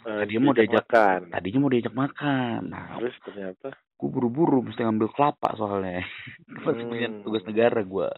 Tadinya 0.00 0.40
mau 0.42 0.52
diajak- 0.52 0.84
makan. 0.84 1.20
tadinya 1.32 1.58
mau 1.58 1.72
diajak 1.72 1.94
makan 1.94 2.60
nah 2.68 3.00
Terus 3.00 3.16
ternyata 3.22 3.68
gue 3.94 4.08
buru-buru 4.10 4.60
mesti 4.60 4.84
ngambil 4.84 5.08
kelapa 5.08 5.54
soalnya 5.54 6.04
punya 6.92 7.08
Hmm. 7.08 7.24
tugas 7.24 7.40
negara 7.42 7.80
gue 7.80 8.08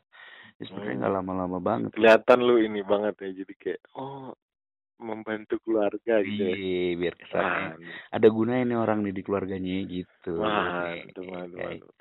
jadi 0.57 0.67
sebenarnya 0.67 0.91
Hmm. 0.91 1.01
nggak 1.01 1.15
lama-lama 1.15 1.59
banget 1.61 1.91
kelihatan 1.93 2.39
lu 2.41 2.59
ini 2.59 2.81
banget 2.83 3.15
ya. 3.21 3.31
Jadi 3.37 3.55
kayak 3.55 3.81
oh 3.95 4.35
membantu 4.97 5.61
keluarga 5.61 6.25
gitu 6.25 6.43
ya. 6.43 6.57
iya 6.57 6.97
biar 6.97 7.15
kesannya 7.15 7.77
ada 8.09 8.27
gunanya 8.27 8.65
nih 8.65 8.79
orang 8.81 8.99
nih 9.03 9.13
di 9.13 9.23
keluarganya 9.23 9.75
gitu 9.85 10.33
Eh, 10.33 10.43
mantap, 10.43 11.23
eh, 11.23 11.29
mantap. 11.29 11.93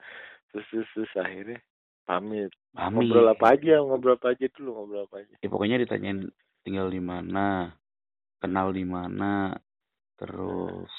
Terus, 0.49 0.65
terus, 0.71 0.87
terus 0.95 1.11
akhirnya 1.15 1.59
pamit. 2.01 2.49
pamit. 2.71 3.05
Ngobrol 3.05 3.27
apa 3.27 3.45
aja, 3.51 3.75
ngobrol 3.77 4.15
apa 4.15 4.31
aja 4.31 4.45
dulu, 4.49 4.69
ngobrol 4.73 5.03
apa 5.03 5.15
aja. 5.19 5.35
ya 5.35 5.47
pokoknya 5.47 5.77
ditanyain 5.77 6.25
tinggal 6.63 6.87
di 6.87 6.97
mana 6.97 7.75
kenal 8.37 8.69
di 8.69 8.83
mana 8.83 9.55
terus 10.15 10.91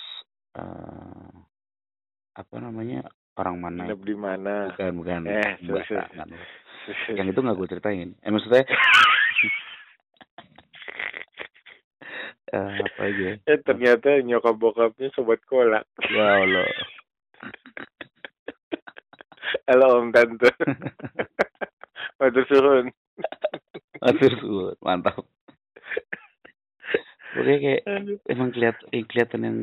eh 0.53 1.31
apa 2.35 2.57
namanya 2.57 3.05
orang 3.35 3.57
mana 3.59 3.83
Nginep 3.85 4.03
di 4.03 4.15
mana? 4.15 4.55
bukan 4.71 4.93
bukan 4.97 5.21
Eh, 5.25 5.57
Enggak, 5.61 5.85
terus, 5.85 5.87
terus. 5.87 6.09
jangan. 6.11 6.29
yang 7.13 7.27
itu 7.27 7.39
nggak 7.39 7.57
gue 7.57 7.69
ceritain 7.69 8.11
eh 8.15 8.31
maksudnya 8.31 8.65
Ah, 12.47 12.79
apa 12.87 13.03
aja 13.03 13.31
Eh 13.43 13.59
ternyata 13.61 14.23
nyokap 14.23 14.55
bokapnya 14.55 15.11
sobat 15.13 15.43
kolak. 15.45 15.83
ya 16.07 16.27
Allah 16.41 16.69
Halo 19.67 19.99
Om 19.99 20.11
Tante. 20.11 20.51
Matur 22.19 22.45
suhun. 22.47 22.87
Atur 24.01 24.33
suhun, 24.39 24.75
mantap 24.79 25.27
Pokoknya 27.37 27.59
kayak 27.61 27.83
emang 28.27 28.49
keliat, 28.51 28.77
eh, 28.91 29.05
kelihatan 29.05 29.41
yang 29.43 29.59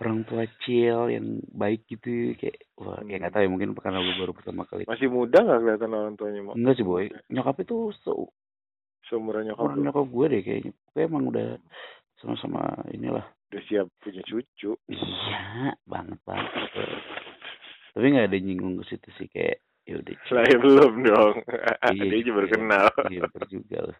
orang 0.00 0.24
tua 0.24 0.42
chill 0.64 1.06
yang 1.06 1.26
baik 1.52 1.84
gitu 1.86 2.32
kayak 2.34 2.64
wah 2.74 2.98
kayak 2.98 3.06
Hmm. 3.06 3.20
nggak 3.22 3.32
tahu 3.32 3.42
ya 3.44 3.50
mungkin 3.52 3.70
karena 3.76 4.00
gue 4.00 4.14
baru 4.18 4.32
pertama 4.32 4.62
kali 4.64 4.88
Masih 4.88 5.06
muda 5.06 5.38
nggak 5.38 5.60
kelihatan 5.62 5.92
orang 5.92 6.14
tuanya 6.16 6.40
mau? 6.42 6.54
enggak 6.56 6.74
sih 6.74 6.86
boy 6.86 7.06
nyokap 7.28 7.56
itu 7.60 7.76
se 8.02 8.12
Seumuran 9.06 9.46
nyokap 9.46 9.62
orang 9.62 9.78
nyokap 9.84 10.06
gue 10.08 10.26
deh 10.26 10.42
kayaknya 10.42 10.72
pokoknya 10.88 11.06
emang 11.06 11.24
udah 11.28 11.48
sama-sama 12.18 12.60
inilah 12.90 13.26
Udah 13.52 13.62
siap 13.68 13.86
punya 14.00 14.24
cucu. 14.24 14.72
iya 14.88 15.76
banget 15.84 16.18
banget 16.24 16.50
tapi 17.92 18.06
nggak 18.08 18.26
ada 18.32 18.38
nyinggung 18.40 18.80
ke 18.80 18.84
situ 18.88 19.08
sih 19.20 19.28
kayak 19.28 19.60
ya 19.84 20.00
udah. 20.00 20.14
Saya 20.24 20.54
belum 20.56 20.92
dong. 21.04 21.36
Iya 21.92 21.92
Dia 22.08 22.22
juga 22.24 22.36
baru 22.38 22.46
ya. 22.46 22.54
kenal. 22.56 22.86
iya 23.12 23.20
juga 23.44 23.78
lah 23.92 23.98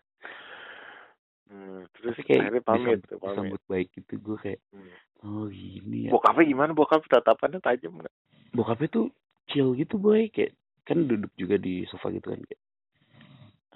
Hmm, 1.52 1.84
terus 1.92 2.16
kayak 2.24 2.48
akhirnya 2.48 2.62
pamit 2.64 2.80
disambut, 2.96 3.04
tuh 3.04 3.18
pamit. 3.20 3.28
disambut 3.36 3.62
baik 3.68 3.88
gitu 3.92 4.12
gue 4.16 4.36
kayak 4.40 4.60
Hmm. 4.72 4.92
oh 5.22 5.44
gini 5.46 6.08
ya 6.08 6.10
Bokapnya 6.10 6.44
gimana? 6.48 6.72
Bokap 6.72 7.04
tatapannya 7.04 7.60
tajam 7.60 8.00
nggak? 8.00 8.14
bokapnya 8.52 8.88
tuh 8.88 9.06
chill 9.52 9.76
gitu 9.76 9.96
boy 9.96 10.32
kayak 10.32 10.56
kan 10.88 11.04
duduk 11.04 11.28
juga 11.36 11.60
di 11.60 11.84
sofa 11.86 12.08
gitu 12.08 12.32
kan 12.32 12.40
kayak 12.40 12.60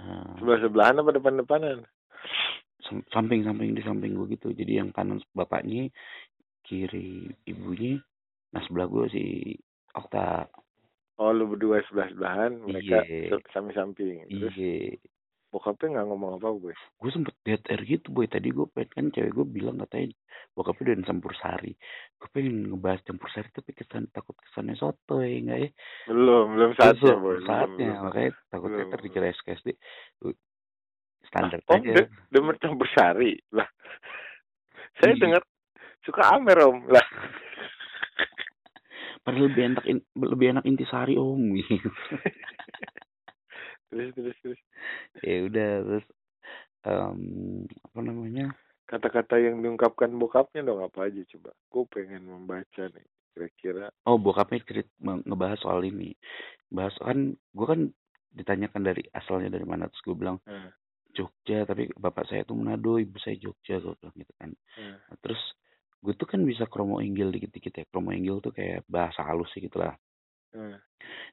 eh, 0.00 0.32
Sebelah 0.40 0.58
sebelahan 0.64 1.00
apa 1.00 1.10
depan 1.12 1.36
depanan? 1.36 1.78
sam- 2.80 3.04
samping 3.12 3.44
samping 3.44 3.76
di 3.76 3.82
samping 3.82 4.16
gue 4.16 4.32
gitu 4.32 4.56
jadi 4.56 4.80
yang 4.80 4.88
kanan 4.90 5.20
bapaknya 5.32 5.92
kiri 6.62 7.28
ibunya 7.44 8.00
nah 8.52 8.64
sebelah 8.64 8.88
gue 8.88 9.04
si 9.12 9.24
Okta 9.92 10.48
Oh 11.16 11.32
lu 11.32 11.48
berdua 11.48 11.80
sebelah 11.88 12.12
sebelahan, 12.12 12.52
mereka 12.60 13.00
Iya. 13.08 13.40
samping 13.48 13.72
samping. 13.72 14.16
Terus 14.28 14.52
iya 14.52 14.92
bokapnya 15.56 15.88
nggak 15.90 16.06
ngomong 16.06 16.36
apa 16.36 16.48
gue. 16.54 16.74
gue 16.76 17.10
sempet 17.10 17.32
dead 17.40 17.64
air 17.66 17.80
gitu 17.82 18.06
boy 18.10 18.26
tadi 18.26 18.48
gue 18.48 18.68
pengen 18.68 18.92
kan 18.92 19.06
cewek 19.10 19.32
gue 19.32 19.46
bilang 19.46 19.80
katanya 19.80 20.12
bokapnya 20.52 20.92
udah 20.92 21.06
campur 21.06 21.32
sari 21.34 21.72
gue 22.14 22.28
pengen 22.30 22.68
ngebahas 22.68 23.00
campur 23.02 23.28
sari 23.30 23.48
tapi 23.50 23.72
kesan 23.72 24.04
takut 24.10 24.36
kesannya 24.38 24.74
soto 24.74 25.18
ya 25.18 25.32
enggak 25.34 25.58
ya 25.58 25.70
Belum, 26.06 26.44
belum 26.52 26.70
saatnya 26.74 27.08
Belum, 27.10 27.20
boy. 27.22 27.36
Saatnya 27.42 27.88
belum. 27.90 28.04
makanya 28.04 28.30
takutnya 28.46 28.76
Belum. 28.76 28.90
ntar 28.90 29.00
dikira 29.00 29.26
SKSD 29.32 29.68
standar 31.24 31.58
Om 31.64 31.72
aja 31.74 31.92
de- 31.96 32.10
demen 32.28 32.56
campur 32.56 32.86
sari 32.88 33.32
lah. 33.50 33.66
Saya 34.96 35.10
Iya. 35.10 35.20
dengar 35.20 35.42
suka 36.02 36.22
amer 36.30 36.58
om 36.62 36.84
lah. 36.86 37.06
padahal 39.18 39.50
lebih 39.50 39.62
enak 39.66 39.84
in- 39.84 40.06
lebih 40.14 40.46
enak 40.52 40.64
intisari 40.64 41.16
om 41.16 41.40
gitu. 41.56 41.90
Terus 43.86 44.10
terus 44.14 44.36
terus. 44.42 44.60
ya 45.22 45.36
udah 45.46 45.70
terus 45.84 46.06
em, 46.84 47.20
apa 47.66 48.00
namanya 48.00 48.46
Kata-kata 48.86 49.42
yang 49.42 49.66
diungkapkan 49.66 50.14
bokapnya 50.14 50.62
dong 50.62 50.78
apa 50.78 51.10
aja 51.10 51.18
coba. 51.34 51.50
Gue 51.66 51.84
pengen 51.90 52.22
membaca 52.22 52.86
nih. 52.86 53.06
Kira-kira. 53.34 53.90
oh 54.06 54.16
bokapnya 54.16 54.62
cerit 54.64 54.88
nge- 54.96 55.26
ngebahas 55.26 55.60
soal 55.60 55.84
ini 55.84 56.16
bahas 56.66 56.96
kan 56.96 57.30
gue 57.30 57.66
kan 57.66 57.80
ditanyakan 58.32 58.82
dari 58.82 59.04
asalnya 59.12 59.52
dari 59.52 59.62
mana 59.62 59.86
terus 59.86 60.02
gue 60.02 60.16
bilang 60.16 60.38
Hmm. 60.42 60.72
Jogja 61.12 61.64
tapi 61.64 61.88
bapak 61.92 62.28
saya 62.28 62.42
tuh 62.42 62.56
Manado 62.56 62.96
ibu 62.96 63.16
saya 63.16 63.36
Jogja 63.36 63.76
gue 63.76 63.92
bilang 63.92 64.16
gitu 64.16 64.32
kan 64.36 64.50
Hmm. 64.74 64.96
Nah, 64.96 65.16
terus 65.20 65.40
gue 66.00 66.14
tuh 66.14 66.24
kan 66.24 66.40
bisa 66.42 66.64
kromo 66.64 66.98
inggil 66.98 67.28
dikit-dikit 67.28 67.72
ya 67.72 67.84
kromo 67.86 68.08
inggil 68.10 68.40
tuh 68.40 68.50
kayak 68.50 68.88
bahasa 68.88 69.20
halus 69.20 69.52
sih 69.52 69.60
gitu 69.60 69.78
lah 69.78 69.92
Hmm. 70.50 70.80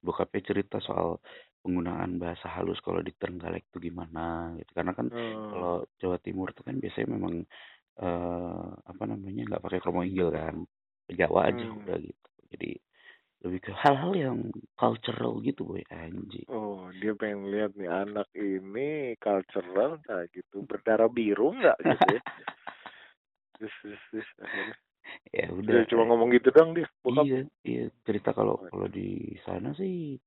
bokapnya 0.02 0.44
cerita 0.44 0.84
soal 0.84 1.24
penggunaan 1.64 2.20
bahasa 2.20 2.52
halus 2.52 2.78
kalau 2.84 3.00
di 3.00 3.16
Trenggalek 3.16 3.72
tuh 3.72 3.80
gimana 3.80 4.52
gitu. 4.60 4.72
Karena 4.76 4.92
kan 4.92 5.08
Hmm. 5.08 5.48
kalau 5.50 5.88
Jawa 6.04 6.20
Timur 6.20 6.52
tuh 6.52 6.68
kan 6.68 6.76
biasanya 6.78 7.16
memang 7.16 7.48
eh 7.94 8.68
apa 8.84 9.04
namanya 9.08 9.48
nggak 9.48 9.64
pakai 9.64 9.80
kromo 9.80 10.04
inggil 10.04 10.28
kan. 10.30 10.68
Jawa 11.08 11.50
aja 11.50 11.64
Hmm. 11.64 11.80
udah 11.88 11.98
gitu. 12.04 12.30
Jadi 12.52 12.72
lebih 13.44 13.60
ke 13.60 13.72
hal-hal 13.76 14.12
yang 14.16 14.40
cultural 14.80 15.40
gitu 15.44 15.64
boy. 15.68 15.84
Anjing. 15.92 16.48
Oh, 16.52 16.88
dia 17.00 17.16
pengen 17.16 17.48
lihat 17.52 17.76
nih 17.80 17.92
anak 17.92 18.28
ini 18.36 19.16
cultural 19.20 20.00
nggak 20.04 20.32
gitu, 20.36 20.64
berdarah 20.68 21.08
biru 21.12 21.56
nggak 21.56 21.80
gitu 21.80 22.08
ya. 22.20 22.22
terus, 23.60 23.76
terus, 23.84 24.28
terus, 24.36 24.78
ya 25.32 25.46
udah. 25.52 25.84
Dia 25.84 25.90
cuma 25.92 26.04
ngomong 26.12 26.32
gitu 26.36 26.50
dong 26.52 26.76
dia, 26.76 26.88
bokap. 27.04 27.24
iya 27.28 27.40
iya. 27.64 27.86
Cerita 28.04 28.32
kalau 28.36 28.60
kalau 28.68 28.88
di 28.88 29.36
sana 29.44 29.72
sih 29.76 30.20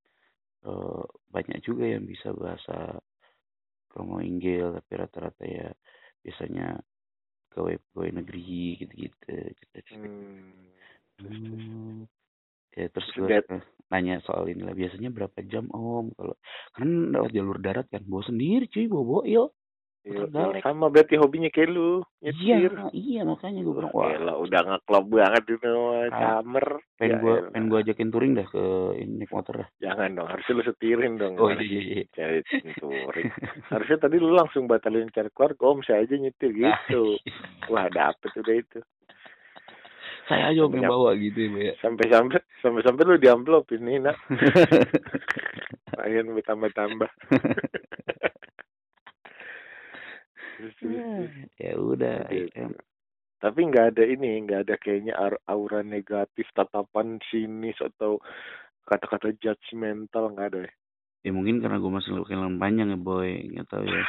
eh 0.65 1.05
banyak 1.29 1.59
juga 1.61 1.85
yang 1.85 2.09
bisa 2.09 2.33
bahasa 2.33 2.97
kromo 3.93 4.21
inggil 4.21 4.73
tapi 4.77 4.93
rata-rata 4.97 5.45
ya 5.45 5.69
biasanya 6.25 6.81
pegawai 7.49 7.77
pegawai 7.91 8.11
negeri 8.21 8.81
gitu-gitu 8.81 9.17
cerita-cerita 9.57 10.09
Hmm. 10.09 10.69
Terus, 11.17 11.37
terus. 11.41 11.65
Hmm. 11.65 12.01
Ya 12.77 12.87
terus 12.93 13.09
gue 13.17 13.29
nanya 13.89 14.21
soal 14.21 14.45
inilah 14.53 14.77
biasanya 14.77 15.09
berapa 15.09 15.39
jam 15.49 15.65
om 15.73 16.13
kalau 16.13 16.37
kan 16.77 16.89
lewat 17.15 17.33
jalur 17.33 17.57
darat 17.57 17.89
kan 17.89 18.05
bawa 18.05 18.21
sendiri 18.29 18.69
cuy 18.69 18.85
bawa 18.85 19.05
boil 19.25 19.45
Iya, 20.07 20.23
Trenggalek. 20.31 20.63
sama 20.63 20.87
berarti 20.87 21.19
hobinya 21.19 21.51
kayak 21.51 21.67
lu, 21.67 21.99
iya 22.23 22.63
iya 22.95 23.27
makanya 23.27 23.59
gue 23.59 23.75
bilang 23.75 23.91
Wah, 23.91 24.07
elah, 24.07 24.39
udah 24.39 24.61
ngeklub 24.63 25.11
banget 25.11 25.43
itu 25.51 25.67
Ah, 26.15 26.39
camer. 26.39 26.67
pengen 26.95 27.11
Ya 27.11 27.17
gue 27.19 27.35
elah. 27.35 27.51
pengen 27.51 27.67
gue 27.67 27.79
ajakin 27.83 28.09
touring 28.15 28.33
dah 28.39 28.47
ke 28.47 28.65
ini 28.97 29.27
motor 29.27 29.67
dah 29.67 29.69
Jangan 29.83 30.15
dong, 30.15 30.29
harusnya 30.31 30.53
lu 30.55 30.63
setirin 30.63 31.19
dong. 31.19 31.35
oh 31.35 31.51
iya 31.51 31.59
iya 31.59 31.83
iya 31.83 32.05
Cari 32.15 32.39
touring. 32.79 33.27
harusnya 33.67 33.99
tadi 33.99 34.17
lu 34.17 34.31
langsung 34.31 34.71
batalin 34.71 35.11
cari 35.11 35.27
keluar, 35.29 35.59
om 35.59 35.83
saya 35.83 36.07
aja 36.07 36.15
nyetir 36.15 36.55
Ah, 36.63 36.79
gitu. 36.87 37.03
Wah, 37.67 37.91
dapet 37.91 38.31
udah 38.31 38.57
itu. 38.57 38.79
saya 40.27 40.55
aja 40.55 40.61
om 40.63 40.71
yang 40.71 40.87
bawa 40.87 41.19
gitu 41.19 41.39
ya 41.39 41.51
Bu, 41.51 41.59
ya 41.61 41.75
Sampai-sampai, 41.83 42.39
sampai-sampai 42.63 43.03
lu 43.05 43.19
diamplop 43.19 43.67
ini, 43.75 43.99
nak. 43.99 44.15
Pengen 45.99 46.31
bertambah-tambah. 46.31 47.11
Terus. 50.57 50.75
ya 51.61 51.73
udah 51.77 52.17
ya, 52.33 52.67
Tapi 53.37 53.61
nggak 53.69 53.87
ada 53.93 54.05
ini, 54.09 54.41
nggak 54.49 54.61
ada 54.65 54.75
kayaknya 54.81 55.15
aura 55.45 55.85
negatif, 55.85 56.49
tatapan 56.57 57.21
sinis 57.29 57.77
atau 57.79 58.17
kata-kata 58.89 59.37
judgmental 59.37 60.33
nggak 60.33 60.49
ada 60.55 60.61
ya. 60.65 60.73
ya 61.27 61.31
mungkin 61.35 61.59
karena 61.59 61.83
gue 61.83 61.91
masih 61.91 62.23
kehilangan 62.23 62.57
panjang 62.57 62.89
ya 62.95 62.99
boy 62.99 63.31
nggak 63.51 63.67
tahu 63.69 63.85
ya 63.85 64.05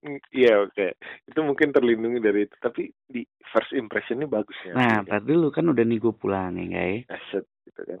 Mm, 0.00 0.20
Iya 0.32 0.64
oke, 0.64 0.86
itu 1.28 1.40
mungkin 1.40 1.72
terlindungi 1.72 2.20
dari 2.20 2.44
itu. 2.48 2.56
Tapi 2.60 2.88
di 3.08 3.22
first 3.52 3.72
impressionnya 3.72 4.28
bagus 4.28 4.56
ya. 4.64 4.76
nah 4.76 5.00
tadi 5.04 5.32
lu 5.32 5.48
kan 5.52 5.68
udah 5.68 5.84
nih 5.84 5.98
gue 6.00 6.14
pulang 6.16 6.56
ya 6.56 6.66
ya 6.68 7.16
Aset 7.16 7.44
gitu 7.64 7.80
kan. 7.84 8.00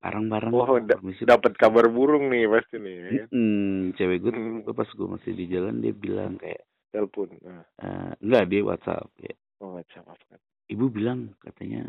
Bareng-bareng 0.00 0.50
Oh, 0.50 0.80
da- 0.80 0.96
permisi. 0.96 1.22
Dapat 1.22 1.52
kabar 1.54 1.86
burung 1.86 2.32
nih 2.32 2.48
pasti 2.48 2.76
nih. 2.76 2.96
Ya 2.96 3.10
kan? 3.20 3.28
Hmm, 3.30 3.80
cewek 3.94 4.18
gue, 4.18 4.32
Hmm. 4.32 4.60
gue 4.64 4.74
pas 4.74 4.88
gue 4.88 5.08
masih 5.08 5.32
di 5.32 5.44
jalan 5.46 5.78
dia 5.78 5.92
bilang 5.92 6.40
kayak 6.40 6.64
Telepon. 6.90 7.30
Nah, 7.44 7.62
eh 7.78 8.10
enggak 8.18 8.44
dia 8.50 8.60
WhatsApp 8.66 9.06
ya. 9.20 9.34
oh 9.60 9.76
apa 9.76 10.12
kan? 10.26 10.40
Ibu 10.66 10.84
bilang 10.88 11.36
katanya 11.38 11.86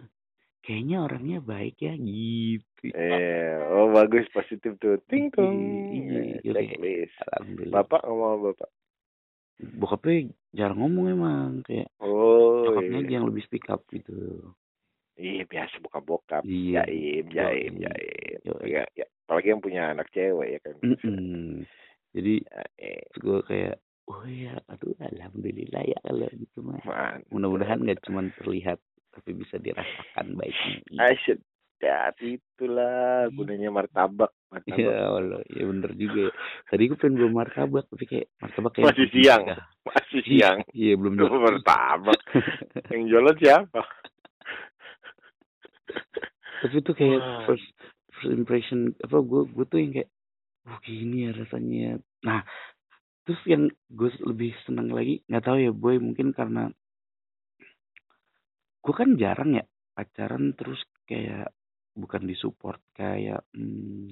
kayaknya 0.61 0.97
orangnya 1.01 1.39
baik 1.41 1.79
ya 1.79 1.95
gitu. 1.95 2.91
Eh, 2.91 3.57
oh 3.71 3.89
bagus 3.89 4.27
positif 4.29 4.77
tuh. 4.77 4.99
Ting 5.09 5.31
tong. 5.31 5.57
Iya, 5.89 6.19
iya, 6.21 6.35
Eh, 6.37 6.39
iya. 6.43 6.51
Checklist. 6.53 7.15
Alhamdulillah. 7.25 7.73
Bapak 7.81 8.01
ngomong 8.05 8.39
bapak. 8.51 8.69
Bokapnya 9.61 10.29
jarang 10.51 10.79
ngomong 10.81 11.05
emang 11.07 11.49
kayak 11.61 11.89
Oh, 12.01 12.65
nyokapnya 12.65 12.99
iya. 13.01 13.11
yang 13.17 13.25
lebih 13.29 13.45
speak 13.45 13.69
up 13.69 13.85
gitu. 13.89 14.41
Iya 15.21 15.43
biasa 15.45 15.75
bokap-bokap. 15.85 16.41
Iya. 16.49 16.81
Jaim, 16.89 17.25
jaim, 17.29 17.73
Yoi. 17.77 17.85
jaim. 17.85 18.65
Ya, 18.65 18.83
ya. 18.97 19.05
Apalagi 19.29 19.53
yang 19.53 19.61
punya 19.61 19.81
anak 19.93 20.09
cewek 20.09 20.57
ya 20.57 20.59
kan. 20.65 20.75
Mm-mm. 20.81 21.61
Jadi 22.11 22.33
Ya, 22.43 22.61
eh, 22.81 23.05
gue 23.15 23.39
kayak 23.47 23.75
oh 24.11 24.25
ya 24.27 24.57
aduh 24.67 24.91
alhamdulillah 24.99 25.83
ya 25.87 25.97
kalau 26.03 26.27
gitu 26.33 26.59
mah. 26.65 26.81
Mudah-mudahan 27.31 27.79
nggak 27.85 28.01
cuma 28.03 28.25
terlihat 28.41 28.81
tapi 29.13 29.37
bisa 29.37 29.61
dirasakan 29.61 30.35
baiknya. 30.35 30.97
Asyik. 30.97 31.39
Ya, 31.81 32.13
itulah 32.21 33.25
gunanya 33.33 33.73
martabak. 33.73 34.29
Martabak. 34.53 34.77
Ya 34.77 35.01
Allah, 35.01 35.41
ya 35.49 35.65
bener 35.65 35.91
juga. 35.97 36.29
ya. 36.29 36.31
Tadi 36.69 36.83
gue 36.85 36.97
pengen 37.01 37.17
bawa 37.17 37.31
martabak, 37.41 37.89
tapi 37.89 38.05
kayak 38.05 38.27
martabak 38.37 38.71
kayak 38.77 38.85
Masih 38.93 39.07
siang. 39.09 39.43
Masih 39.81 40.21
siang. 40.21 40.57
Iya 40.77 40.93
belum 41.01 41.17
jual. 41.17 41.41
martabak. 41.41 42.21
yang 42.93 43.01
jualan 43.09 43.33
siapa? 43.41 43.81
Tapi 46.61 46.75
itu 46.77 46.91
kayak 46.93 47.19
Wah. 47.19 47.43
first 47.49 47.67
first 48.13 48.31
impression 48.31 48.93
apa 49.01 49.17
gue 49.21 49.41
gue 49.49 49.65
tuh 49.65 49.79
yang 49.81 49.91
kayak 49.97 50.09
oh 50.69 50.77
gini 50.85 51.17
ya 51.25 51.31
rasanya. 51.33 51.97
Nah 52.25 52.45
terus 53.25 53.41
yang 53.45 53.69
gue 53.89 54.09
lebih 54.25 54.51
seneng 54.65 54.89
lagi 54.89 55.21
nggak 55.29 55.45
tahu 55.45 55.57
ya 55.61 55.71
boy 55.71 56.01
mungkin 56.01 56.33
karena 56.33 56.73
gue 58.81 58.93
kan 58.97 59.13
jarang 59.13 59.61
ya 59.61 59.63
pacaran 59.93 60.57
terus 60.57 60.81
kayak 61.05 61.53
bukan 61.93 62.25
disupport 62.25 62.81
kayak 62.97 63.45
hmm, 63.53 64.09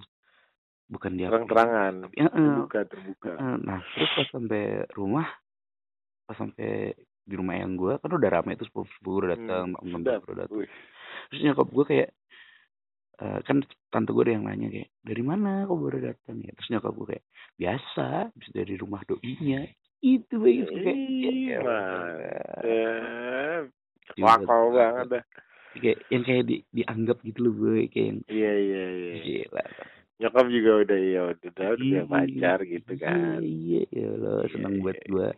bukan 0.90 1.12
dia 1.18 1.32
terang-terangan 1.32 1.94
Ya, 2.14 2.30
terbuka 2.30 2.80
terbuka 2.86 3.32
nah 3.66 3.82
terus 3.98 4.12
pas 4.14 4.30
sampai 4.30 4.86
rumah 4.94 5.26
pas 6.30 6.38
sampai 6.38 6.94
di 7.30 7.36
rumah 7.38 7.54
yang 7.54 7.78
gue 7.78 7.94
kan 7.96 8.10
udah 8.10 8.30
rame 8.32 8.58
itu 8.58 8.66
sepupu 8.66 8.90
sepupu 8.92 9.10
udah 9.22 9.30
datang 9.32 9.66
Hmm, 9.78 10.02
sedap. 10.02 10.26
udah 10.26 10.36
datang 10.44 10.66
terus 11.30 11.42
nyokap 11.42 11.68
gue 11.70 11.86
kayak 11.86 12.10
eh, 13.20 13.40
kan 13.44 13.58
tante 13.88 14.10
gue 14.10 14.24
ada 14.24 14.34
yang 14.34 14.46
nanya 14.46 14.68
kayak 14.68 14.90
dari 15.00 15.22
mana 15.22 15.64
kok 15.64 15.78
baru 15.78 16.00
datang 16.04 16.38
ya 16.40 16.52
terus 16.52 16.70
nyokap 16.70 16.92
gue 16.92 17.08
kayak 17.08 17.26
biasa 17.56 18.08
bisa 18.34 18.52
dari 18.52 18.76
rumah 18.76 19.02
doinya 19.04 19.62
itu 20.00 20.34
gue 20.34 20.64
kayak 20.66 20.98
ya. 21.46 21.60
Juga 24.10 24.42
Wakau 24.42 24.64
tuh. 24.66 24.74
banget 24.74 25.06
dah. 25.12 25.24
kayak 25.72 26.00
yang 26.10 26.24
kayak 26.24 26.44
di, 26.44 26.56
dianggap 26.74 27.18
gitu 27.22 27.40
loh 27.40 27.54
gue 27.56 27.86
kayak 27.88 28.08
yang 28.10 28.20
Iya 28.26 28.52
iya 28.58 28.84
iya. 28.90 29.14
gila 29.22 29.64
Nyokap 30.20 30.46
juga 30.50 30.72
udah 30.84 31.00
ya 31.00 31.22
udah 31.30 31.50
udah 31.50 31.68
udah 31.70 31.80
Iya, 31.80 32.02
pacar 32.06 32.60
gitu 32.66 32.92
kan. 32.98 33.40
iya 33.40 33.82
iya 33.88 34.08
lo 34.12 34.44
Iya, 34.44 34.52
seneng 34.52 34.74
buat 34.82 34.98
iya. 34.98 35.08
gue 35.08 35.30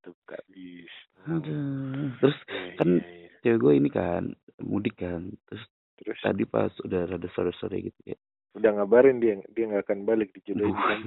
Mantep 0.00 0.16
Kak 0.24 0.42
Wisnu. 0.48 1.28
aduh. 1.28 2.08
Terus 2.24 2.38
Iya, 2.48 2.72
kan 2.80 2.88
iya, 2.88 3.04
iya. 3.04 3.28
cewek 3.44 3.58
gue 3.60 3.72
ini 3.76 3.88
kan 3.92 4.24
mudik 4.64 4.96
kan 4.96 5.28
terus 5.44 5.60
Terus? 6.00 6.16
tadi 6.24 6.44
pas 6.48 6.72
udah 6.80 7.04
rada 7.04 7.28
sore-sore 7.36 7.84
gitu 7.84 8.00
ya. 8.08 8.16
Udah 8.56 8.80
ngabarin 8.80 9.20
dia 9.20 9.36
dia 9.52 9.68
nggak 9.68 9.84
akan 9.84 10.08
balik 10.08 10.32
dijodohin 10.32 10.72
kan. 10.72 11.00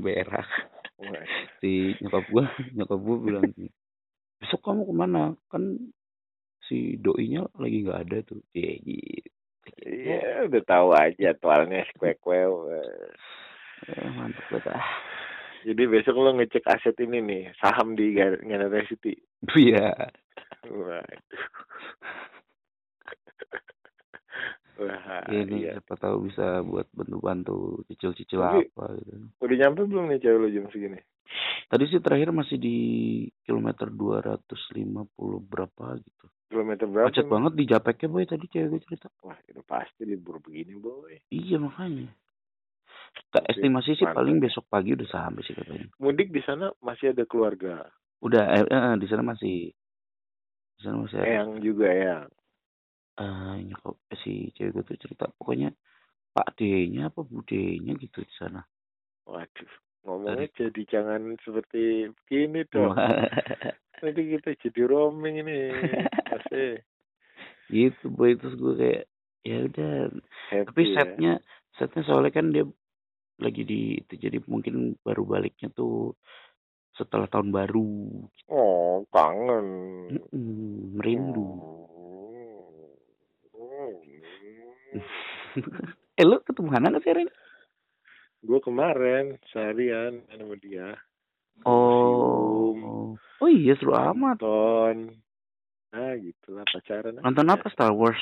berak. 0.00 0.48
Wah, 0.96 1.24
si 1.60 1.92
nyokap 2.00 2.24
gue 2.24 2.44
nyokap 2.72 2.98
gue 3.04 3.16
bilang 3.20 3.44
gini, 3.52 3.68
besok 4.40 4.64
kamu 4.64 4.88
ke 4.88 4.94
mana? 4.96 5.22
Kan 5.52 5.92
si 6.64 6.96
doinya 6.96 7.44
lagi 7.60 7.84
nggak 7.84 8.00
ada 8.08 8.18
tuh. 8.24 8.40
Iya 8.56 8.72
gitu. 8.80 9.28
Iya, 9.84 10.48
udah 10.48 10.62
tahu 10.64 10.88
aja 10.96 11.36
jadwalnya 11.36 11.84
kue 12.00 12.16
kue. 12.16 12.40
Eh, 13.84 14.08
mantap 14.16 14.48
banget 14.48 14.72
ah 14.72 14.88
Jadi 15.66 15.82
besok 15.86 16.14
lo 16.16 16.30
ngecek 16.34 16.64
aset 16.66 16.96
ini 17.02 17.18
nih, 17.18 17.42
saham 17.58 17.94
di 17.94 18.14
Ganara 18.14 18.82
City. 18.86 19.14
iya 19.58 19.94
Wah. 20.68 21.02
Wah, 24.78 25.26
ini 25.34 25.66
iya. 25.66 25.74
siapa 25.74 25.98
tahu 25.98 26.30
bisa 26.30 26.62
buat 26.62 26.86
bantu-bantu 26.94 27.82
cicil-cicil 27.90 28.38
apa 28.38 28.94
gitu 29.02 29.26
Udah 29.42 29.56
nyampe 29.58 29.82
belum 29.90 30.06
nih 30.06 30.22
cewek 30.22 30.38
lo 30.38 30.48
jam 30.48 30.66
segini? 30.70 31.00
tadi 31.68 31.84
sih 31.90 31.98
terakhir 32.00 32.30
masih 32.32 32.56
di 32.56 32.76
kilometer 33.44 33.90
250 33.90 34.38
berapa 35.44 35.98
gitu 35.98 36.26
Kilometer 36.48 36.86
berapa? 36.88 37.10
macet 37.10 37.26
banget 37.26 37.52
di 37.58 37.64
Japeknya 37.66 38.08
boy 38.08 38.24
tadi 38.24 38.46
cewek 38.46 38.68
gue 38.70 38.80
cerita 38.86 39.10
Wah, 39.20 39.36
itu 39.44 39.60
pasti 39.66 40.06
libur 40.06 40.38
begini, 40.38 40.78
boy. 40.78 41.26
iya 41.28 41.58
makanya 41.58 42.08
estimasi 43.48 43.96
sih 43.98 44.06
mantap. 44.06 44.18
paling 44.22 44.36
besok 44.40 44.64
pagi 44.70 44.94
udah 44.94 45.08
sampai 45.08 45.42
sih 45.44 45.54
katanya 45.54 45.86
Mudik 46.00 46.30
di 46.30 46.42
sana 46.44 46.70
masih 46.82 47.12
ada 47.12 47.24
keluarga. 47.24 47.86
udah 48.18 48.44
eh, 48.50 48.66
eh, 48.66 48.94
di 48.98 49.06
sana 49.06 49.22
masih 49.22 49.70
di 50.78 50.80
sana 50.82 51.02
masih 51.02 51.16
ada 51.22 51.26
Eyang 51.26 51.52
juga 51.62 51.88
ya. 51.90 52.16
eh 53.18 53.54
nyokap 53.66 53.98
si 54.22 54.54
cewek 54.54 54.78
gue 54.78 54.82
tuh 54.94 54.98
cerita 55.02 55.26
pokoknya 55.38 55.74
Pak 56.34 56.54
D-nya 56.54 57.10
apa 57.10 57.26
Bu 57.26 57.42
D-nya 57.42 57.98
gitu 57.98 58.22
di 58.22 58.34
sana. 58.38 58.62
Waduh, 59.26 59.72
ngomongnya 60.06 60.46
jadi 60.54 60.82
jangan 60.86 61.34
seperti 61.42 62.06
begini 62.14 62.62
dong. 62.72 62.94
Nanti 63.98 64.22
kita 64.38 64.54
jadi 64.62 64.80
roaming 64.86 65.42
ini. 65.42 65.58
Pasti 66.30 66.78
gitu 67.68 68.08
boy 68.08 68.32
terus 68.40 68.56
gue 68.56 68.74
kayak 68.80 69.02
ya 69.44 69.56
udah 69.68 69.92
happy 70.50 70.64
tapi 70.72 70.82
ya. 70.82 70.94
setnya 70.96 71.32
setnya 71.76 72.02
soalnya 72.08 72.32
kan 72.32 72.46
dia 72.50 72.64
lagi 73.38 73.62
di 73.62 73.96
itu 74.02 74.14
jadi 74.18 74.38
mungkin 74.46 74.98
baru 75.02 75.22
baliknya 75.22 75.70
tuh 75.72 76.14
setelah 76.98 77.30
tahun 77.30 77.54
baru 77.54 78.26
Oh, 78.50 79.04
kangen. 79.14 79.66
Mm-mm, 80.10 80.98
merindu 80.98 81.46
eh 86.18 86.24
lu 86.26 86.38
ketemu 86.42 86.68
Hana 86.70 86.90
nggak 86.90 87.02
sih 87.02 87.10
hari 87.14 87.22
ini? 87.26 87.32
Gue 88.42 88.58
kemarin 88.62 89.38
seharian 89.50 90.22
sama 90.30 90.54
dia. 90.58 90.94
Museum, 91.58 92.78
oh 92.86 93.18
oh 93.18 93.50
iya 93.50 93.74
seru 93.74 93.94
amat 93.94 94.38
nonton. 94.38 95.18
Nah, 95.90 96.12
gitulah 96.20 96.66
pacaran. 96.70 97.18
nonton 97.18 97.48
aja. 97.48 97.54
apa 97.58 97.66
Star 97.72 97.90
Wars 97.96 98.20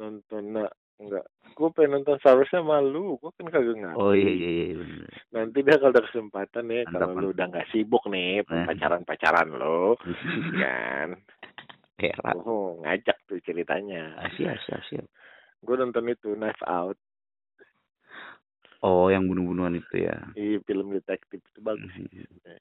Nonton 0.00 0.56
nah, 0.56 0.70
enggak. 0.96 1.24
Gue 1.56 1.68
pengen 1.72 2.00
nonton 2.00 2.20
Star 2.20 2.36
Wars 2.36 2.52
sama 2.52 2.80
lu. 2.80 3.16
Gue 3.16 3.32
kan 3.36 3.48
kagak 3.48 3.76
ngerti. 3.76 3.96
oh 3.96 4.12
iya 4.12 4.28
iya 4.30 4.50
iya 4.50 4.74
bener 4.76 5.08
Nanti 5.32 5.58
deh 5.60 5.76
kalau 5.76 5.92
ada 5.92 6.02
kesempatan 6.04 6.64
ya, 6.68 6.80
kalau 6.88 7.16
lu 7.16 7.28
udah 7.32 7.46
nggak 7.48 7.68
sibuk 7.72 8.04
nih 8.08 8.44
Eh. 8.44 8.64
pacaran-pacaran 8.68 9.48
lo, 9.52 9.96
kan? 10.62 11.16
Era 11.96 12.36
Oh, 12.36 12.80
ngajak 12.84 13.16
tuh 13.24 13.40
ceritanya. 13.40 14.20
Asia 14.20 14.52
Asia 14.52 14.76
Asia 14.76 15.02
Gue 15.64 15.76
nonton 15.76 16.04
itu 16.06 16.36
Knife 16.36 16.60
Out, 16.68 17.00
oh 18.84 19.08
yang 19.08 19.24
bunuh-bunuhan 19.26 19.80
itu 19.80 20.04
ya 20.04 20.16
di 20.36 20.60
film 20.62 20.92
detektif 20.92 21.40
itu 21.40 21.60
bagus 21.64 21.88
sih. 21.96 22.04
Mhm. 22.06 22.60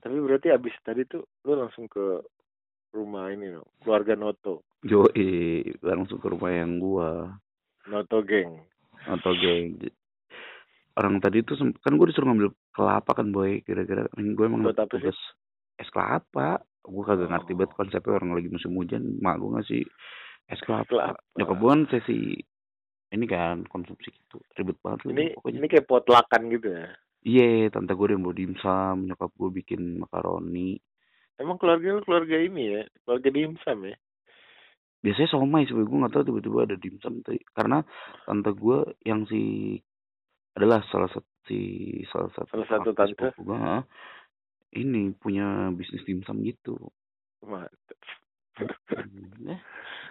Tapi 0.00 0.16
berarti 0.16 0.48
abis 0.52 0.76
tadi 0.80 1.04
tuh 1.04 1.24
lu 1.44 1.56
langsung 1.56 1.84
ke 1.84 2.20
rumah 2.92 3.32
ini 3.32 3.48
no, 3.50 3.64
keluarga 3.80 4.12
Noto, 4.16 4.64
Yo, 4.80 5.08
langsung 5.80 6.20
ke 6.20 6.28
rumah 6.28 6.52
yang 6.52 6.80
gua 6.80 7.32
Noto 7.90 8.22
geng. 8.22 8.62
atau 9.02 9.32
geng. 9.34 9.80
Orang 10.92 11.18
tadi 11.18 11.40
tuh 11.40 11.56
kan 11.80 11.92
gue 11.92 12.06
disuruh 12.06 12.28
ngambil 12.28 12.48
kelapa 12.70 13.10
kan 13.12 13.30
boy, 13.30 13.60
kira-kira 13.60 14.06
gue 14.12 14.44
emang 14.44 14.62
Buat 14.62 14.76
apa 14.78 14.92
sih? 14.92 15.08
tugas 15.08 15.18
es 15.76 15.88
kelapa. 15.88 16.60
Gue 16.80 17.02
kagak 17.02 17.28
ngerti 17.28 17.52
Oh. 17.52 17.56
banget 17.56 17.72
konsepnya 17.74 18.12
orang 18.14 18.30
lagi 18.32 18.48
musim 18.48 18.72
hujan, 18.72 19.18
mak 19.18 19.36
gue 19.36 19.50
ngasih 19.50 19.82
es 20.46 20.60
kelapa. 20.60 20.86
Kelapa. 20.86 21.20
Nyokap 21.34 21.56
gue 21.56 21.68
kan 21.68 21.82
sesi 21.88 22.18
ini 23.10 23.24
kan 23.24 23.66
konsumsi 23.66 24.08
gitu, 24.08 24.38
ribet 24.54 24.78
banget 24.78 25.08
Ini 25.08 25.24
pokoknya. 25.34 25.56
ini 25.56 25.66
kayak 25.66 25.86
potlakan 25.86 26.42
gitu 26.48 26.68
ya. 26.70 26.86
Iya, 27.20 27.48
tante 27.68 27.92
gue 27.92 28.06
yang 28.08 28.22
bawa 28.22 28.32
dimsum, 28.32 28.96
nyokap 29.04 29.30
gue 29.30 29.50
bikin 29.56 29.98
makaroni. 29.98 30.78
Emang 31.36 31.56
keluarga 31.56 31.96
lu 31.96 32.02
keluarga 32.02 32.36
ini 32.36 32.62
ya, 32.70 32.82
keluarga 33.02 33.28
dimsum 33.28 33.78
ya. 33.82 33.96
Biasanya 35.00 35.32
somai 35.32 35.64
sih, 35.64 35.72
gue 35.72 35.84
nggak 35.84 36.12
tahu 36.12 36.24
tiba-tiba 36.28 36.68
ada 36.68 36.76
dimsum 36.76 37.24
tadi. 37.24 37.40
Karena 37.56 37.80
tante 38.28 38.52
gue 38.52 38.78
yang 39.02 39.24
si 39.24 39.74
adalah 40.52 40.84
salah 40.92 41.08
satu 41.08 41.24
si 41.48 41.58
salah 42.12 42.28
satu 42.36 42.52
Salah 42.52 42.68
satu 42.68 42.90
tante? 42.92 43.32
gue, 43.32 43.58
ini 44.76 45.10
punya 45.16 45.72
bisnis 45.72 46.04
dimsum 46.04 46.44
gitu. 46.44 46.76
Hmm, 47.40 47.64
eh, 49.48 49.60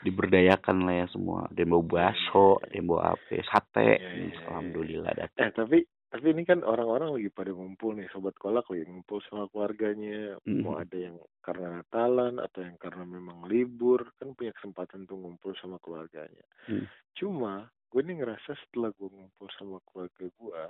diberdayakan 0.01 0.89
lah 0.89 1.05
ya 1.05 1.07
semua. 1.13 1.45
Ada 1.53 1.59
yang 1.61 1.71
bawa 1.77 1.85
baso, 1.85 2.57
ada 2.65 2.73
yang 2.73 2.87
bawa 2.89 3.13
apa, 3.13 3.35
sate. 3.45 4.01
Iya, 4.01 4.09
iya, 4.09 4.25
iya. 4.25 4.41
Alhamdulillah 4.49 5.13
datang. 5.13 5.37
Eh 5.37 5.51
tapi 5.53 5.77
tapi 6.09 6.25
ini 6.33 6.41
kan 6.41 6.65
orang-orang 6.65 7.13
lagi 7.13 7.29
pada 7.29 7.53
ngumpul 7.53 7.93
nih 7.93 8.09
sobat 8.09 8.33
kolak 8.41 8.65
lagi 8.65 8.89
ngumpul 8.89 9.21
sama 9.29 9.45
keluarganya 9.53 10.41
Mhm. 10.41 10.65
mau 10.65 10.81
ada 10.81 10.97
yang 10.97 11.21
karena 11.39 11.79
Natalan 11.79 12.37
atau 12.37 12.59
yang 12.61 12.75
karena 12.75 13.03
memang 13.03 13.47
libur 13.47 14.11
kan 14.19 14.35
punya 14.35 14.51
kesempatan 14.53 15.07
tuh 15.07 15.15
ngumpul 15.15 15.55
sama 15.55 15.79
keluarganya 15.79 16.43
Hmm. 16.67 16.85
cuma 17.15 17.65
gue 17.89 18.01
nih 18.03 18.21
ngerasa 18.21 18.53
setelah 18.67 18.93
gue 18.93 19.09
ngumpul 19.09 19.47
sama 19.57 19.81
keluarga 19.87 20.25
gue 20.29 20.61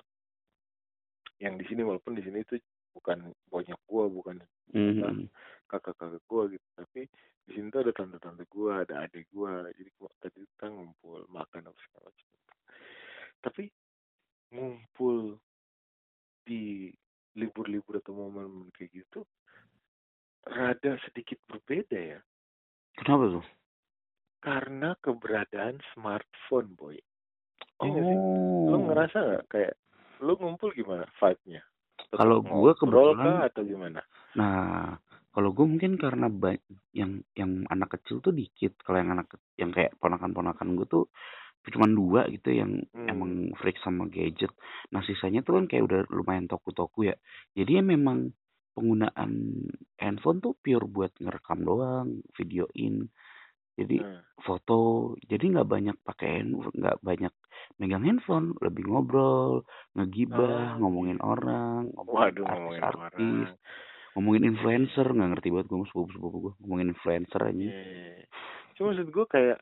yang 1.40 1.56
di 1.56 1.66
sini 1.68 1.82
walaupun 1.84 2.16
di 2.16 2.24
sini 2.24 2.44
tuh 2.44 2.60
bukan 2.94 3.20
banyak 3.48 3.80
gue 3.86 4.04
bukan 4.08 4.38
Mhm. 4.70 5.26
kakak-kakak 5.66 6.22
gue 6.24 6.44
gitu 6.56 6.68
tapi 6.76 7.02
di 7.46 7.52
sini 7.52 7.68
tuh 7.70 7.82
ada 7.82 7.92
tante-tante 7.92 8.46
gue 8.46 8.70
ada 8.70 9.04
adik 9.04 9.26
gue 9.34 9.52
jadi 9.74 9.90
gua- 9.98 10.14
tadi 10.22 10.46
kita 10.46 10.70
ngumpul 10.70 11.26
makan 11.28 11.66
apa 11.66 11.80
segala 11.82 12.08
macam 12.08 12.28
tapi 13.40 13.64
ngumpul 14.52 15.40
di 16.44 16.90
libur-libur 17.38 18.02
atau 18.02 18.14
momen-momen 18.14 18.70
kayak 18.74 18.92
gitu 18.94 19.22
rada 20.46 20.96
sedikit 21.04 21.40
berbeda 21.46 21.98
ya 21.98 22.20
Kenapa 22.96 23.40
tuh? 23.40 23.46
karena 24.40 24.96
keberadaan 25.00 25.80
smartphone 25.92 26.72
boy 26.74 26.96
Iya 27.80 27.92
Oh. 27.92 28.04
sih? 28.04 28.18
lu 28.70 28.78
ngerasa 28.86 29.18
nggak 29.18 29.46
kayak 29.48 29.74
lu 30.20 30.36
ngumpul 30.36 30.72
gimana 30.72 31.08
vibe-nya 31.16 31.64
Kalau 32.10 32.40
gua 32.40 32.72
ngobrol 32.74 32.80
kebetulan- 33.14 33.24
kah 33.26 33.40
atau 33.46 33.62
gimana 33.64 34.02
Nah, 34.30 34.94
kalau 35.30 35.50
gue 35.52 35.66
mungkin 35.66 35.98
karena 35.98 36.30
yang 36.92 37.18
yang 37.34 37.66
anak 37.66 37.98
kecil 37.98 38.20
tuh 38.20 38.30
dikit. 38.30 38.78
Kalau 38.80 38.98
yang 38.98 39.10
anak 39.12 39.26
yang 39.56 39.70
kayak 39.70 39.98
ponakan-ponakan 39.98 40.76
gue 40.76 40.86
tuh 40.86 41.06
cuman 41.66 41.92
dua 41.92 42.22
gitu 42.30 42.50
yang 42.52 42.82
Hmm. 42.94 43.06
emang 43.06 43.32
freak 43.58 43.78
sama 43.80 44.06
gadget. 44.06 44.50
Nah 44.90 45.02
sisanya 45.02 45.42
tuh 45.42 45.58
kan 45.58 45.66
kayak 45.66 45.86
udah 45.86 46.00
lumayan 46.10 46.46
toku-toku 46.46 47.06
ya. 47.06 47.16
Jadi 47.54 47.78
ya 47.78 47.84
memang 47.84 48.30
penggunaan 48.80 49.32
handphone 50.00 50.40
tuh 50.40 50.56
pure 50.56 50.88
buat 50.88 51.12
ngerekam 51.20 51.60
doang, 51.62 52.08
videoin. 52.34 53.12
Jadi 53.76 54.00
Nah, 54.00 54.24
foto. 54.40 54.80
Jadi 55.24 55.52
nggak 55.52 55.68
banyak 55.68 55.96
pakai 56.04 56.44
nggak 56.48 57.00
banyak 57.00 57.32
megang 57.76 58.04
handphone, 58.04 58.56
lebih 58.60 58.88
ngobrol, 58.88 59.64
ngegibah, 59.96 60.76
Oh, 60.76 60.84
ngomongin 60.84 61.20
gitu. 61.20 61.28
orang, 61.28 61.92
ngomongin 61.92 62.20
Waduh, 62.24 62.46
ngomongin 62.48 62.82
artis-artis, 62.84 63.48
orang. 63.52 63.58
ngomongin 64.16 64.44
influencer, 64.48 65.08
nggak 65.08 65.30
ngerti 65.32 65.48
banget 65.52 65.68
gue 65.68 65.88
sepupu-sepupu 65.92 66.38
gue 66.40 66.54
ngomongin 66.60 66.92
influencer 66.92 67.42
aja. 67.44 67.68
Iya. 67.68 68.24
Cuma 68.76 68.92
maksud 68.92 69.08
gue 69.12 69.26
kayak 69.28 69.58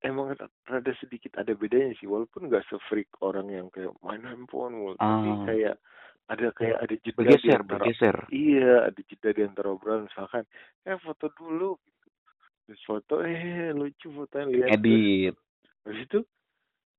emang 0.00 0.32
rada 0.64 0.92
sedikit 0.96 1.36
ada 1.36 1.52
bedanya 1.52 1.92
sih 2.00 2.08
walaupun 2.08 2.48
nggak 2.48 2.64
se-freak 2.68 3.12
orang 3.20 3.52
yang 3.52 3.68
kayak 3.68 3.92
main 4.00 4.24
handphone 4.24 4.72
mulu, 4.72 4.96
tapi 4.96 5.28
Ah. 5.28 5.44
kayak 5.44 5.76
ada 6.30 6.46
kayak 6.54 6.78
ada 6.78 6.94
jeda 6.94 7.10
di 7.10 7.18
Bergeser, 7.18 7.58
antara 7.58 7.66
bergeser. 7.82 8.16
iya 8.30 8.86
ada 8.86 9.00
jeda 9.02 9.28
di 9.30 9.42
antara 9.42 9.68
obrolan 9.68 10.06
misalkan 10.06 10.46
eh 10.82 10.94
foto 10.96 11.26
dulu 11.34 11.74
gitu. 11.76 12.06
terus 12.64 12.82
foto 12.86 13.14
eh 13.20 13.74
lucu 13.74 14.06
fotonya 14.08 14.46
lihat 14.46 14.68
Edit. 14.72 15.34
Habis 15.82 16.06
itu 16.06 16.20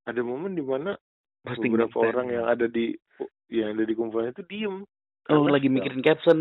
ada 0.04 0.20
momen 0.20 0.52
di 0.52 0.62
mana 0.62 1.00
Posting 1.42 1.72
beberapa 1.72 2.04
orang 2.04 2.28
yang 2.30 2.46
ada 2.46 2.68
di 2.68 2.92
yang 3.48 3.74
ada 3.74 3.84
di 3.84 3.94
kumpulan 3.94 4.30
itu 4.30 4.44
diem 4.44 4.84
Oh, 5.24 5.46
Karena 5.46 5.54
lagi 5.54 5.66
sedang- 5.66 5.76
mikirin 5.78 6.02
caption. 6.02 6.40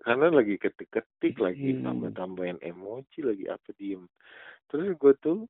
karena 0.00 0.26
lagi 0.30 0.54
ketik-ketik 0.56 1.34
lagi 1.36 1.70
Hmm. 1.72 1.82
tambah-tambahin 1.82 2.58
emoji 2.60 3.20
lagi 3.20 3.44
apa 3.46 3.68
diem 3.74 4.04
terus 4.66 4.92
gue 4.94 5.12
tuh 5.18 5.44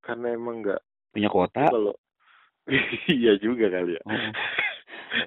karena 0.00 0.30
emang 0.30 0.60
nggak 0.60 0.80
Punya 1.10 1.28
kuota. 1.28 1.68
kalau 1.68 1.92
iya 3.12 3.36
juga 3.36 3.68
kali 3.68 3.96
ya 3.96 4.02
Oh. 4.04 4.30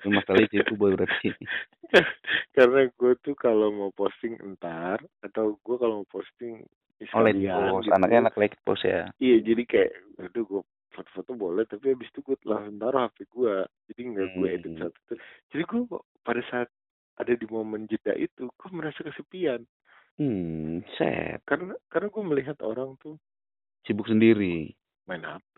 Masalah 0.06 0.44
itu 0.44 0.74
boy 0.74 0.94
berarti. 0.94 1.30
karena 2.56 2.90
gue 2.90 3.14
tuh 3.22 3.34
kalau 3.34 3.72
mau 3.72 3.92
posting 3.92 4.36
entar 4.42 5.00
atau 5.22 5.56
gue 5.58 5.76
kalau 5.78 6.04
mau 6.04 6.10
posting 6.10 6.64
Oh, 7.14 7.22
light 7.22 7.38
sekalian 7.38 7.54
post. 7.54 7.86
gitu, 7.86 7.94
Anaknya 7.94 8.20
anak 8.26 8.36
light 8.36 8.56
post 8.66 8.82
ya. 8.82 9.06
iya 9.18 9.38
jadi 9.38 9.64
kayak 9.64 9.92
aduh 10.18 10.44
gue 10.44 10.62
foto-foto 10.90 11.32
boleh 11.38 11.64
tapi 11.64 11.94
habis 11.94 12.10
itu 12.10 12.26
gue 12.26 12.34
langsung 12.42 12.82
taruh 12.82 13.06
HP 13.06 13.18
gue 13.30 13.56
jadi 13.86 14.02
nggak 14.02 14.28
gue 14.34 14.48
edit 14.50 14.72
Hmm. 14.74 14.82
satu 14.82 15.14
jadi 15.54 15.64
gue 15.64 15.82
pada 16.26 16.42
saat 16.50 16.70
ada 17.16 17.34
di 17.34 17.46
momen 17.46 17.86
jeda 17.86 18.18
itu 18.18 18.50
gue 18.50 18.70
merasa 18.74 19.06
kesepian 19.06 19.62
Hmm, 20.18 20.82
set. 20.98 21.46
karena 21.46 21.78
karena 21.86 22.10
gue 22.10 22.24
melihat 22.26 22.58
orang 22.66 22.98
tuh 22.98 23.22
Sibuk 23.86 24.10
sendiri. 24.10 24.74
Main 25.08 25.24
HP 25.24 25.56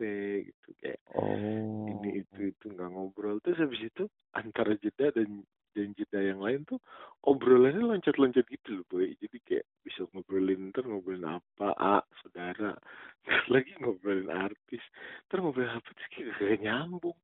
gitu 0.47 0.69
kayak 0.79 1.01
Oh. 1.17 1.89
ini 1.89 2.21
itu 2.21 2.53
itu 2.53 2.65
nggak 2.69 2.89
ngobrol 2.93 3.41
terus 3.41 3.57
habis 3.57 3.81
itu 3.81 4.05
antara 4.37 4.77
jeda 4.77 5.09
dan 5.09 5.41
dan 5.73 5.93
jeda 5.97 6.21
yang 6.21 6.41
lain 6.41 6.65
tuh 6.65 6.77
obrolannya 7.25 7.81
loncat-loncat 7.81 8.45
gitu 8.45 8.81
loh 8.81 8.85
boy 8.89 9.09
jadi 9.17 9.37
kayak 9.45 9.65
bisa 9.81 10.05
ngobrolin 10.13 10.69
ntar 10.69 10.85
ngobrolin 10.85 11.25
apa 11.25 11.73
a 11.77 11.97
saudara 12.21 12.77
terus 13.25 13.45
lagi 13.49 13.73
ngobrolin 13.81 14.29
artis 14.29 14.83
terus 15.29 15.41
ngobrolin 15.41 15.73
apa 15.73 15.89
terus 15.93 16.09
kayak 16.13 16.29
gak 16.37 16.61
nyambung 16.61 17.17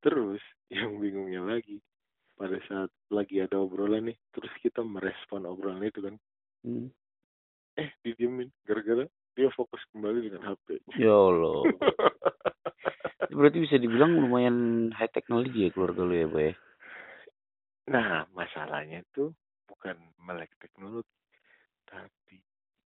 terus 0.00 0.40
yang 0.72 0.96
bingungnya 0.96 1.44
lagi 1.44 1.76
pada 2.40 2.56
saat 2.68 2.88
lagi 3.12 3.36
ada 3.44 3.60
obrolan 3.60 4.08
nih 4.08 4.16
terus 4.32 4.52
kita 4.64 4.80
merespon 4.80 5.44
obrolan 5.44 5.84
itu 5.84 6.00
kan 6.00 6.16
Hmm. 6.60 6.92
eh 7.80 7.88
didiemin 8.04 8.52
gara-gara 8.68 9.08
dia 9.40 9.48
fokus 9.56 9.80
kembali 9.96 10.28
dengan 10.28 10.52
HP 10.52 10.84
Ya 11.00 11.16
Allah. 11.16 11.64
Itu 13.24 13.34
Berarti 13.40 13.58
bisa 13.64 13.80
dibilang 13.80 14.20
lumayan 14.20 14.90
high 14.92 15.08
technology 15.08 15.64
ya 15.64 15.72
keluarga 15.72 16.04
lu 16.04 16.12
ya, 16.12 16.28
Boy? 16.28 16.52
Nah, 17.88 18.28
masalahnya 18.36 19.00
tuh 19.16 19.32
bukan 19.64 19.96
melek 20.20 20.52
teknologi, 20.60 21.08
tapi 21.88 22.36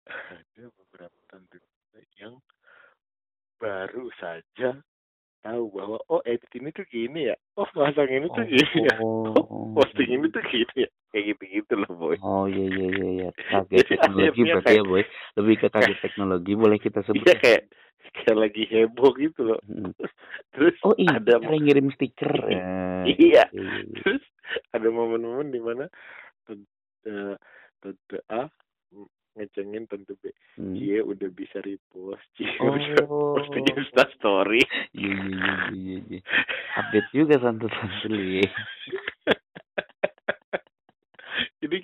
ada 0.06 0.70
beberapa 0.70 1.18
tante 1.26 1.58
yang 2.22 2.38
baru 3.58 4.08
saja 4.22 4.78
tahu 5.42 5.64
bahwa 5.74 5.98
oh 6.12 6.22
edit 6.24 6.48
ini 6.56 6.70
tuh 6.72 6.86
gini 6.88 7.34
ya, 7.34 7.36
oh 7.58 7.68
pasang 7.74 8.08
ini 8.08 8.28
tuh 8.32 8.46
gini 8.46 8.88
ya, 8.88 8.96
oh 9.02 9.34
posting 9.76 10.20
ini 10.20 10.28
tuh 10.32 10.44
gini 10.48 10.86
ya, 10.86 10.90
kayak 11.16 11.26
gitu-gitu 11.32 11.74
loh 11.78 11.92
boy. 11.96 12.16
Oh 12.20 12.44
iya 12.44 12.68
iya 12.68 12.88
iya 12.92 13.08
iya. 13.10 13.30
Kaget 13.56 13.72
Jadi 13.80 13.88
teknologi 13.96 14.28
akhirnya 14.28 14.52
berarti 14.52 14.68
ya, 14.68 14.76
kayak- 14.76 14.86
Boy. 14.86 15.04
Lebih 15.34 15.56
ke 15.56 15.68
kaget 15.72 15.98
teknologi 16.02 16.52
boleh 16.54 16.78
kita 16.78 17.00
sebut. 17.08 17.24
Iya 17.24 17.36
kayak 17.40 17.62
kayak 18.16 18.38
lagi 18.38 18.64
heboh 18.66 19.12
gitu 19.16 19.42
loh. 19.46 19.60
Hmm. 19.64 19.96
Terus 20.54 20.76
Oh 20.84 20.96
iya, 20.96 21.16
ada 21.16 21.34
cara 21.38 21.56
ngirim 21.56 21.88
stiker. 21.90 22.32
Ya. 22.46 22.52
iya, 22.52 22.68
Iya, 23.08 23.44
iya, 23.50 23.72
iya. 23.80 23.96
terus 23.98 24.24
ada 24.70 24.88
momen-momen 24.88 25.50
di 25.50 25.60
mana 25.60 25.88
tante, 26.44 27.40
tante 27.80 28.18
A 28.28 28.48
ngecengin 29.36 29.84
tante 29.86 30.16
B. 30.16 30.32
Hmm. 30.56 30.72
Cie 30.74 31.00
udah 31.00 31.28
bisa 31.30 31.60
repost, 31.60 32.24
Cie 32.34 32.48
Oh. 32.58 32.72
udah 32.72 33.04
posting 33.36 33.68
Insta 33.70 34.08
story. 34.14 34.64
Iya 34.92 35.12
iya 35.12 35.28
iya 35.28 35.56
iya 35.76 35.98
iya. 36.10 36.22
Update 36.76 37.10
juga 37.12 37.36
santu-santu 37.38 38.08
lu 38.10 38.40
ya. 38.40 38.48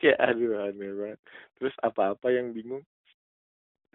Kayak 0.01 0.17
aduh 0.17 0.65
aneh 0.65 0.91
banget. 0.97 1.19
Terus 1.61 1.75
apa-apa 1.85 2.33
yang 2.33 2.57
bingung, 2.57 2.81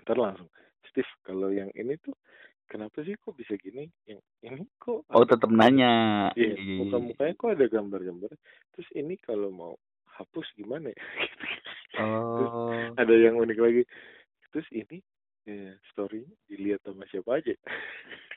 ntar 0.06 0.14
langsung, 0.14 0.46
Steve 0.86 1.10
kalau 1.26 1.50
yang 1.50 1.66
ini 1.74 1.98
tuh 1.98 2.14
kenapa 2.70 3.02
sih 3.02 3.18
kok 3.18 3.34
bisa 3.34 3.58
gini? 3.58 3.90
Yang 4.06 4.22
ini 4.46 4.62
kok 4.78 5.02
Oh 5.10 5.26
tetap 5.26 5.50
nanya. 5.50 6.30
Iya, 6.38 6.54
Iya, 6.54 6.54
iya, 6.54 6.62
iya. 6.62 6.78
muka-mukanya 6.78 7.34
kok 7.34 7.50
ada 7.58 7.66
gambar-gambar. 7.66 8.30
Terus 8.78 8.88
ini 8.94 9.14
kalau 9.18 9.50
mau 9.50 9.74
hapus 10.14 10.46
gimana 10.54 10.94
ya? 10.94 10.98
Terus 12.36 12.52
Oh. 12.52 12.92
ada 12.94 13.14
yang 13.16 13.40
unik 13.40 13.58
lagi. 13.58 13.82
Terus 14.54 14.68
ini 14.70 15.02
eh, 15.50 15.74
story 15.90 16.22
dilihat 16.46 16.86
sama 16.86 17.02
siapa 17.10 17.42
aja? 17.42 17.54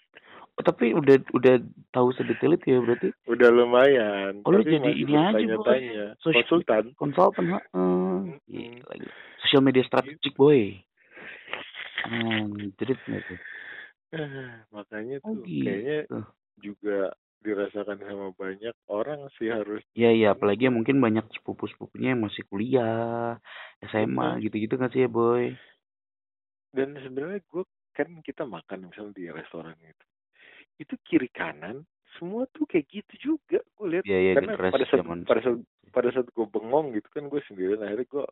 Oh, 0.59 0.65
tapi 0.67 0.91
udah 0.91 1.15
udah 1.31 1.55
tahu 1.95 2.11
sedetail 2.19 2.59
itu 2.59 2.67
ya 2.75 2.79
berarti 2.83 3.15
Udah 3.31 3.47
lumayan. 3.47 4.43
Oh, 4.43 4.51
lu 4.51 4.59
jadi 4.59 4.91
ini 4.91 5.15
aja, 5.15 5.55
Boy. 5.55 5.87
Sosial- 6.19 6.43
Konsultan. 6.43 6.85
konsultan. 6.99 7.45
Mm-mm. 7.71 8.43
Gila, 8.43 8.93
gila. 8.99 9.13
Sosial 9.39 9.63
media 9.63 9.87
strategik 9.87 10.35
boy. 10.35 10.75
Hmm, 12.03 12.75
jadi 12.75 12.91
tuh. 12.99 13.39
Eh, 14.09 14.51
makanya 14.75 15.23
Oh 15.23 15.31
tuh 15.37 15.47
kayaknya 15.47 15.97
gitu. 16.11 16.19
juga 16.59 17.15
dirasakan 17.39 18.03
sama 18.03 18.35
banyak 18.35 18.75
orang 18.91 19.31
sih 19.39 19.47
harus 19.47 19.79
Iya 19.95 20.11
iya, 20.11 20.27
apalagi 20.35 20.67
yang 20.67 20.75
mungkin 20.75 20.99
banyak 20.99 21.23
sepupu-sepupunya 21.39 22.11
yang 22.11 22.27
masih 22.27 22.43
kuliah, 22.51 23.39
SMA 23.79 24.43
gitu-gitu 24.43 24.75
kan 24.75 24.91
sih 24.91 25.07
ya 25.07 25.09
boy. 25.09 25.55
dan 26.75 26.93
sebenarnya 26.99 27.41
gue 27.47 27.63
kan 27.97 28.09
kita 28.21 28.45
makan 28.45 28.93
misalnya 28.93 29.13
di 29.17 29.25
restoran 29.33 29.73
gitu 29.81 30.05
itu 30.79 30.95
kiri 31.03 31.27
kanan 31.27 31.83
semua 32.15 32.49
tuh 32.49 32.65
kayak 32.65 32.87
gitu 32.89 33.13
juga 33.37 33.59
gue 33.61 33.87
lihat 33.87 34.03
Iya 34.03 34.19
iya 34.19 34.31
karena 34.33 34.51
pada 34.57 34.85
saat 34.85 34.99
zaman. 34.99 35.19
pada 35.23 35.41
saat 35.41 35.59
pada 35.89 36.09
saat 36.09 36.27
gue 36.27 36.45
bengong 36.47 36.91
gitu 36.93 37.07
kan 37.09 37.27
gue 37.27 37.41
sendirian 37.45 37.79
akhirnya 37.79 38.07
gue 38.07 38.25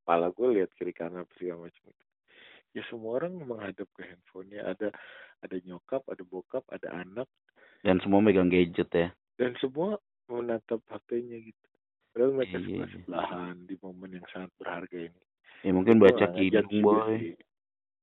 kepala 0.00 0.26
gue 0.30 0.48
lihat 0.54 0.70
kiri 0.76 0.92
kanan 0.92 1.24
apa 1.24 1.32
segala 1.34 1.66
macam 1.66 1.82
itu 1.84 2.04
ya 2.72 2.82
semua 2.86 3.10
orang 3.16 3.32
menghadap 3.40 3.88
ke 3.90 4.02
handphonenya 4.04 4.60
ada 4.66 4.88
ada 5.40 5.56
nyokap 5.60 6.04
ada 6.06 6.22
bokap 6.22 6.62
ada 6.68 6.92
anak 6.94 7.28
Dan 7.80 8.00
semua 8.00 8.18
megang 8.18 8.48
gadget 8.48 8.90
ya. 8.90 9.08
dan 9.36 9.54
semua 9.56 9.96
menatap 10.26 10.80
HP-nya 10.84 11.38
gitu 11.40 11.66
padahal 12.10 12.32
mereka 12.34 12.56
Iya, 12.56 12.62
sebelah 12.62 12.84
iya. 12.84 12.94
sebelahan 12.98 13.56
di 13.64 13.74
momen 13.78 14.10
yang 14.12 14.26
sangat 14.28 14.50
berharga 14.56 14.98
ini 15.02 15.22
Ya 15.64 15.72
mungkin 15.72 15.96
baca 15.96 16.26
kidung 16.30 16.68
boy. 16.80 17.32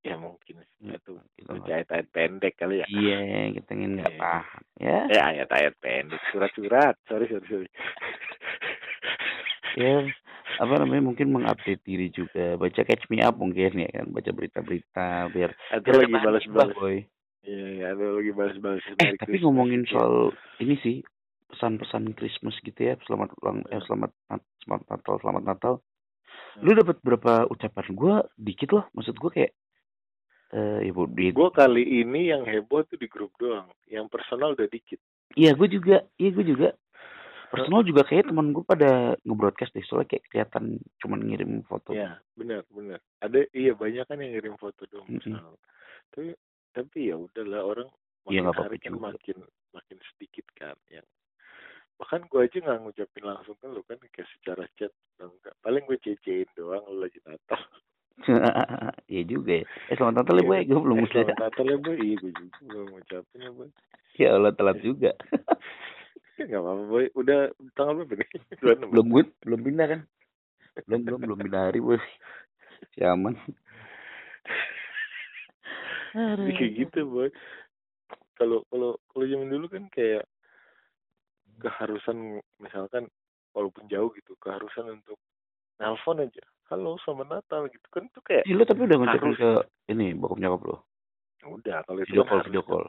Ya 0.04 0.16
mungkin 0.16 0.60
Ya, 0.84 1.00
itu 1.00 1.16
nggak- 1.48 1.64
ayat-ayat 1.66 2.08
pendek 2.12 2.54
kali 2.56 2.84
ya. 2.84 2.86
Iya, 2.86 3.20
kita 3.56 3.70
ingin 3.72 3.92
nggak 3.98 4.12
Iya. 4.12 4.20
paham 4.20 4.62
ya. 4.78 4.98
eh 5.08 5.22
ayat-ayat 5.24 5.74
pendek. 5.80 6.20
Surat-surat 6.30 6.96
sorry 7.08 7.26
sorry 7.26 7.48
sorry. 7.48 7.70
Ya, 9.74 10.06
apa 10.60 10.74
namanya 10.78 11.02
mungkin 11.04 11.34
mengupdate 11.34 11.82
diri 11.82 12.12
juga, 12.12 12.54
baca 12.56 12.82
catch 12.84 13.10
me 13.10 13.24
up 13.24 13.34
mungkin 13.34 13.74
ya 13.74 13.90
kan, 13.90 14.06
baca 14.08 14.30
berita-berita 14.30 15.08
biar 15.32 15.50
biar 15.82 15.96
lagi 15.98 16.14
balas-balas. 16.14 16.76
boy. 16.76 16.98
iya 17.42 17.66
iya 17.74 17.86
ada 17.92 18.06
lagi 18.14 18.32
balas-balas. 18.32 18.84
Eh 18.94 19.18
tapi 19.18 19.34
Christmas 19.34 19.42
ngomongin 19.42 19.82
gitu 19.82 19.90
ya. 19.90 19.94
soal 19.98 20.14
ini 20.60 20.76
sih 20.78 20.96
pesan-pesan 21.50 22.14
Christmas 22.14 22.54
gitu 22.60 22.78
ya. 22.78 22.94
Selamat 23.02 23.34
ulang 23.42 23.66
eh, 23.68 23.82
selamat 23.82 24.12
selamat 24.62 24.82
Natal 24.86 25.16
selamat 25.18 25.44
Natal. 25.44 25.74
Lu 26.60 26.72
dapat 26.72 26.98
berapa 27.02 27.34
ucapan 27.48 27.88
gua? 27.92 28.16
Dikit 28.36 28.70
loh 28.70 28.86
maksud 28.92 29.18
gua 29.18 29.32
kayak 29.32 29.52
eh 30.54 30.80
ibu 30.86 31.10
di 31.10 31.34
gue 31.34 31.50
kali 31.50 31.82
ini 32.06 32.30
yang 32.30 32.46
heboh 32.46 32.86
tuh 32.86 32.98
di 33.02 33.10
grup 33.10 33.34
doang. 33.42 33.66
Yang 33.90 34.06
personal 34.14 34.54
udah 34.54 34.70
dikit. 34.70 35.02
Iya 35.34 35.58
gua 35.58 35.66
juga. 35.66 35.98
Iya 36.22 36.30
gua 36.30 36.46
juga. 36.46 36.70
Personal 37.50 37.82
juga 37.86 38.02
kayak 38.06 38.30
teman 38.30 38.54
gua 38.54 38.66
pada 38.66 39.18
nge-broadcast 39.26 39.74
deh. 39.74 39.86
Soalnya 39.86 40.14
kayak 40.14 40.26
kelihatan 40.30 40.78
cuman 41.02 41.20
ngirim 41.26 41.52
foto. 41.66 41.94
Ya 41.98 42.22
benar 42.38 42.62
benar. 42.70 43.02
Ada 43.22 43.50
iya 43.54 43.74
banyak 43.74 44.06
kan 44.06 44.22
yang 44.22 44.32
ngirim 44.38 44.56
foto 44.62 44.86
doang 44.90 45.10
Mm-mm. 45.10 45.18
personal. 45.22 45.54
Tapi 46.14 46.38
tapi 46.74 47.00
ya 47.10 47.18
udahlah 47.18 47.62
orang 47.66 47.90
Iya, 48.30 48.40
makin 48.40 48.46
apa-apa 48.56 48.64
hari 48.72 48.78
kan 48.80 48.94
juga. 48.96 49.06
makin 49.12 49.38
makin 49.76 49.98
sedikit 50.14 50.46
kan 50.56 50.78
yang 50.88 51.04
bahkan 52.00 52.24
gue 52.26 52.40
aja 52.42 52.58
nggak 52.58 52.80
ngucapin 52.82 53.24
langsung 53.28 53.56
ke 53.60 53.68
lu 53.70 53.82
kan 53.86 54.00
kayak 54.00 54.30
secara 54.40 54.64
chat 54.80 54.90
enggak. 55.20 55.54
Paling 55.62 55.84
gue 55.86 55.98
cecein 56.02 56.50
doang 56.58 56.82
lu 56.90 57.04
lagi 57.04 57.20
Natal 57.28 57.62
Iya 59.12 59.24
juga 59.26 59.52
ya. 59.62 59.66
Eh 59.90 59.96
selamat 59.98 60.16
Natal 60.24 60.38
ya, 60.40 60.44
boy. 60.46 60.60
Gue 60.66 60.80
belum 60.80 60.98
eh, 61.02 61.08
selamat 61.10 61.38
Natal 61.40 61.66
ya 61.66 61.78
boy 61.82 61.96
iya 61.98 62.16
gue 62.22 62.32
juga 62.34 62.58
belum 62.68 62.86
ngucapin 62.94 63.40
ya 63.42 63.52
boy 63.52 63.70
Ya 64.14 64.28
Allah 64.38 64.54
telat 64.54 64.78
juga. 64.86 65.12
nggak 66.34 66.60
apa-apa 66.60 66.84
boy 66.90 67.06
udah 67.14 67.40
tanggal 67.78 67.94
berapa 68.04 68.14
nih 68.18 68.30
belum 68.94 69.06
gue 69.10 69.24
belum 69.46 69.60
pindah 69.66 69.88
kan. 69.90 70.02
Belum 70.90 71.02
belum 71.06 71.20
belum 71.26 71.38
pindah 71.50 71.62
hari 71.70 71.80
boy. 71.82 72.00
Si 72.94 73.00
aman. 73.02 73.34
Jadi 76.14 76.52
kayak 76.54 76.74
gitu 76.78 77.00
boy 77.10 77.30
kalau 78.38 78.66
kalau 78.70 78.98
kalau 79.14 79.26
zaman 79.30 79.50
dulu 79.50 79.66
kan 79.70 79.86
kayak 79.94 80.26
keharusan 81.62 82.42
misalkan 82.58 83.08
walaupun 83.54 83.86
jauh 83.88 84.10
gitu 84.18 84.34
keharusan 84.42 85.00
untuk 85.00 85.16
nelpon 85.78 86.26
aja 86.26 86.44
halo 86.66 86.96
selamat 87.00 87.28
Natal 87.30 87.68
gitu 87.68 87.88
kan 87.90 88.04
tuh 88.10 88.24
kayak 88.24 88.44
Eh, 88.44 88.54
lu 88.54 88.64
tapi 88.64 88.84
udah 88.84 88.98
Harus. 89.06 89.38
ke 89.38 89.50
ini 89.90 90.14
bokap 90.14 90.40
nyokap 90.40 90.62
lu. 90.64 90.78
udah 91.46 91.78
kalau 91.84 92.00
itu 92.00 92.08
Video 92.08 92.24
kan 92.24 92.26
call, 92.26 92.38
harus 92.38 92.48
video 92.48 92.64
call. 92.64 92.86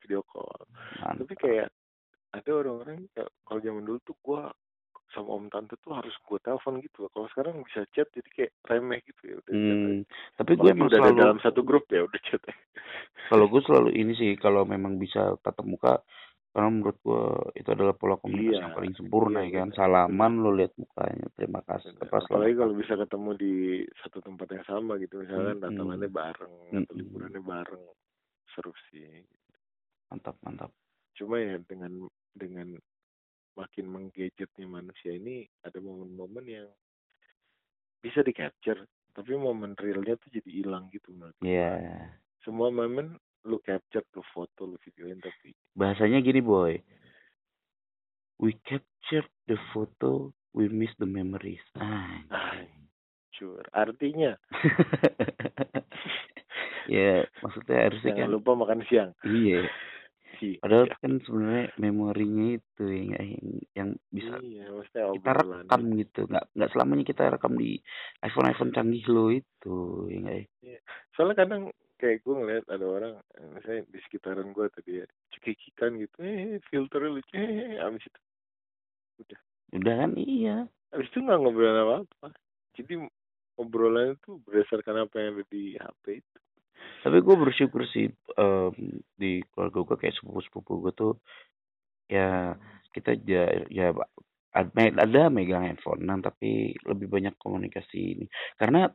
video 0.00 0.20
call 0.24 0.60
Mantap. 0.98 1.16
tapi 1.20 1.34
kayak 1.36 1.68
ada 2.30 2.50
orang-orang 2.50 2.98
kayak 3.12 3.30
kalau 3.44 3.60
zaman 3.60 3.82
dulu 3.84 3.98
tuh 4.00 4.16
gua 4.20 4.42
sama 5.10 5.34
om 5.34 5.50
tante 5.50 5.74
tuh 5.76 5.92
harus 5.92 6.14
gua 6.22 6.38
telepon 6.40 6.78
gitu 6.78 7.02
loh. 7.02 7.10
kalau 7.10 7.26
sekarang 7.28 7.54
bisa 7.60 7.82
chat 7.90 8.08
jadi 8.08 8.30
kayak 8.30 8.52
remeh 8.64 9.00
gitu 9.02 9.22
ya 9.22 9.34
udah. 9.36 9.52
Hmm, 9.52 9.96
tapi 10.34 10.52
gue 10.54 10.70
emang 10.70 10.86
udah 10.86 10.96
ada 10.96 11.04
selalu 11.04 11.20
dalam 11.20 11.38
satu 11.40 11.60
grup 11.60 11.84
ya 11.88 12.00
udah 12.00 12.20
chat 12.22 12.40
kalau 13.28 13.46
gue 13.46 13.60
selalu 13.60 13.90
ini 13.92 14.12
sih 14.14 14.30
kalau 14.34 14.62
memang 14.64 14.96
bisa 14.96 15.34
tatap 15.40 15.62
muka 15.62 16.00
karena 16.50 16.68
menurut 16.68 16.98
gue 17.00 17.24
itu 17.56 17.68
adalah 17.70 17.94
pola 17.94 18.18
komunikasi 18.18 18.50
Iya. 18.50 18.60
yang 18.60 18.74
paling 18.74 18.94
sempurna 18.94 19.38
Iya, 19.38 19.46
ya 19.46 19.54
kan 19.54 19.68
benar. 19.70 19.78
salaman 19.78 20.32
lo 20.38 20.50
lihat 20.50 20.72
mukanya 20.74 21.26
terima 21.38 21.60
kasih 21.62 21.90
Benar. 21.94 22.06
apa 22.06 22.16
apalagi 22.20 22.54
kalau 22.58 22.74
bisa 22.74 22.94
ketemu 22.96 23.30
di 23.38 23.52
satu 24.02 24.18
tempat 24.18 24.46
yang 24.50 24.64
sama 24.66 24.92
gitu 24.98 25.14
misalkan 25.18 25.56
Mm-mm. 25.56 25.64
Natalannya 25.70 26.10
bareng 26.10 26.54
atau 26.66 26.74
Mm-mm. 26.74 26.98
liburannya 26.98 27.40
bareng 27.40 27.84
seru 28.50 28.72
sih 28.90 29.22
mantap 30.10 30.34
mantap 30.42 30.70
cuma 31.14 31.38
ya 31.38 31.54
dengan 31.62 32.10
dengan 32.34 32.74
makin 33.54 33.86
menggadgetnya 33.86 34.66
manusia 34.66 35.12
ini 35.12 35.46
ada 35.62 35.78
momen-momen 35.78 36.44
yang 36.44 36.68
bisa 38.00 38.24
di 38.24 38.32
capture 38.32 38.80
tapi 39.12 39.34
momen 39.34 39.74
realnya 39.76 40.16
tuh 40.16 40.30
jadi 40.32 40.50
hilang 40.50 40.88
gitu 40.88 41.10
menurut 41.12 41.34
gua. 41.36 41.46
ya 41.46 41.74
semua 42.40 42.70
momen 42.70 43.18
lu 43.48 43.56
capture 43.64 44.04
tuh 44.12 44.24
foto 44.34 44.68
lu 44.68 44.76
videoin 44.84 45.20
tapi 45.20 45.56
bahasanya 45.76 46.20
gini 46.20 46.40
boy. 46.44 46.76
We 48.40 48.56
capture 48.64 49.28
the 49.44 49.60
photo 49.72 50.32
we 50.56 50.68
miss 50.72 50.92
the 50.96 51.08
memories. 51.08 51.60
Ah 51.76 52.24
Hancur. 52.28 53.64
artinya? 53.72 54.36
Ya 56.90 57.22
maksudnya 57.38 57.86
harusnya 57.86 58.18
jangan 58.18 58.26
kan 58.26 58.34
lupa 58.34 58.50
makan 58.58 58.82
siang. 58.90 59.14
Iya. 59.22 59.62
Iya. 60.40 60.56
padahal 60.64 60.88
kan 61.04 61.20
sebenarnya 61.20 61.66
memorinya 61.76 62.56
itu 62.56 62.84
yang 62.88 63.12
yang, 63.12 63.30
yang 63.76 63.88
bisa 64.08 64.40
iya 64.40 64.72
kita 64.88 65.32
rekam 65.36 65.82
gitu. 66.00 66.20
nggak 66.24 66.44
nggak 66.56 66.70
selamanya 66.72 67.04
kita 67.04 67.24
rekam 67.28 67.52
di 67.60 67.76
iPhone 68.24 68.48
iPhone 68.48 68.72
canggih 68.72 69.04
lo 69.12 69.28
itu 69.28 70.08
ya 70.08 70.40
ya? 70.64 70.78
soalnya 71.12 71.44
kadang 71.44 71.62
kayak 72.00 72.24
gue 72.24 72.34
ngeliat 72.34 72.64
ada 72.72 72.86
orang 72.88 73.12
misalnya 73.56 73.82
di 73.88 73.98
sekitaran 74.04 74.52
gue 74.52 74.66
tadi 74.72 74.90
ya 75.00 75.06
cekikikan 75.36 75.96
gitu. 76.00 76.16
Eh 76.20 76.60
filternya 76.68 77.10
lucu 77.10 77.34
eh 77.36 77.80
abis 77.80 78.04
itu. 78.04 78.20
Udah. 79.24 79.40
Kan? 79.80 80.10
Iya. 80.18 80.56
Abis 80.92 81.08
itu 81.08 81.18
nggak 81.22 81.38
ngobrol 81.40 81.76
apa 81.76 81.96
apa 82.04 82.28
jadi 82.74 82.94
obrolannya 83.60 84.16
tuh 84.24 84.40
berdasarkan 84.48 85.04
apa 85.04 85.16
yang 85.20 85.36
ada 85.36 85.44
di 85.52 85.76
HP 85.76 86.04
itu. 86.24 86.38
Tapi 87.04 87.16
gue 87.20 87.36
bersyukur 87.36 87.84
sih 87.92 88.08
em, 88.36 88.74
di 89.16 89.44
keluarga 89.52 89.84
gue 89.84 89.96
kayak 90.00 90.16
sepupu 90.16 90.40
sepupu 90.44 90.72
gue 90.80 90.92
tuh 90.96 91.12
ya 92.08 92.56
kita 92.96 93.20
ya 93.28 93.44
ya 93.68 93.92
ada, 94.50 94.66
ada 94.98 95.22
megang 95.30 95.62
handphone 95.62 96.08
tapi 96.24 96.74
lebih 96.88 97.06
banyak 97.06 97.36
komunikasi 97.36 98.18
ini. 98.18 98.26
Karena 98.56 98.88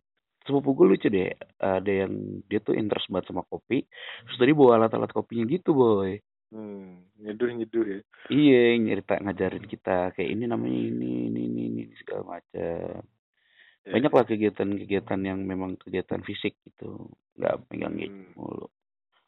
sepupu 0.45 0.77
gue 0.77 0.86
lucu 0.93 1.08
deh 1.10 1.34
ada 1.58 1.91
yang 1.91 2.13
dia 2.45 2.62
tuh 2.62 2.77
interest 2.77 3.10
banget 3.10 3.34
sama 3.34 3.41
kopi 3.49 3.81
terus 4.23 4.38
tadi 4.38 4.53
bawa 4.53 4.77
alat-alat 4.79 5.10
kopinya 5.10 5.49
gitu 5.49 5.73
boy. 5.73 6.21
Hmm 6.53 7.01
nyeduh 7.19 7.49
nyeduh 7.51 7.84
ya. 7.84 7.99
Iya 8.29 8.62
nyerita 8.77 9.17
ngajarin 9.19 9.65
kita 9.65 10.13
kayak 10.13 10.29
ini 10.29 10.45
namanya 10.45 10.77
ini 10.77 11.12
ini 11.34 11.41
ini, 11.49 11.62
ini 11.73 11.81
segala 11.97 12.38
macam. 12.38 13.01
Ya. 13.86 13.91
banyak 13.93 14.12
lah 14.17 14.25
kegiatan-kegiatan 14.25 15.19
yang 15.21 15.45
memang 15.45 15.77
kegiatan 15.77 16.21
fisik 16.25 16.58
gitu 16.65 17.05
nggak 17.38 17.69
megang 17.69 17.97
gadget 17.97 18.13
Hmm. 18.13 18.34
mulu. 18.34 18.67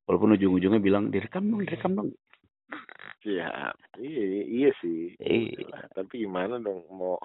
Walaupun 0.09 0.33
ujung-ujungnya 0.39 0.81
bilang 0.81 1.09
direkam 1.13 1.45
dong 1.51 1.61
direkam 1.61 1.93
dong 1.93 2.09
ya 3.27 3.73
iya 3.99 4.25
iya 4.45 4.69
sih. 4.79 5.15
Iya. 5.19 5.67
Lah. 5.67 5.85
tapi 5.91 6.23
gimana 6.23 6.61
dong 6.61 6.87
mau 6.91 7.19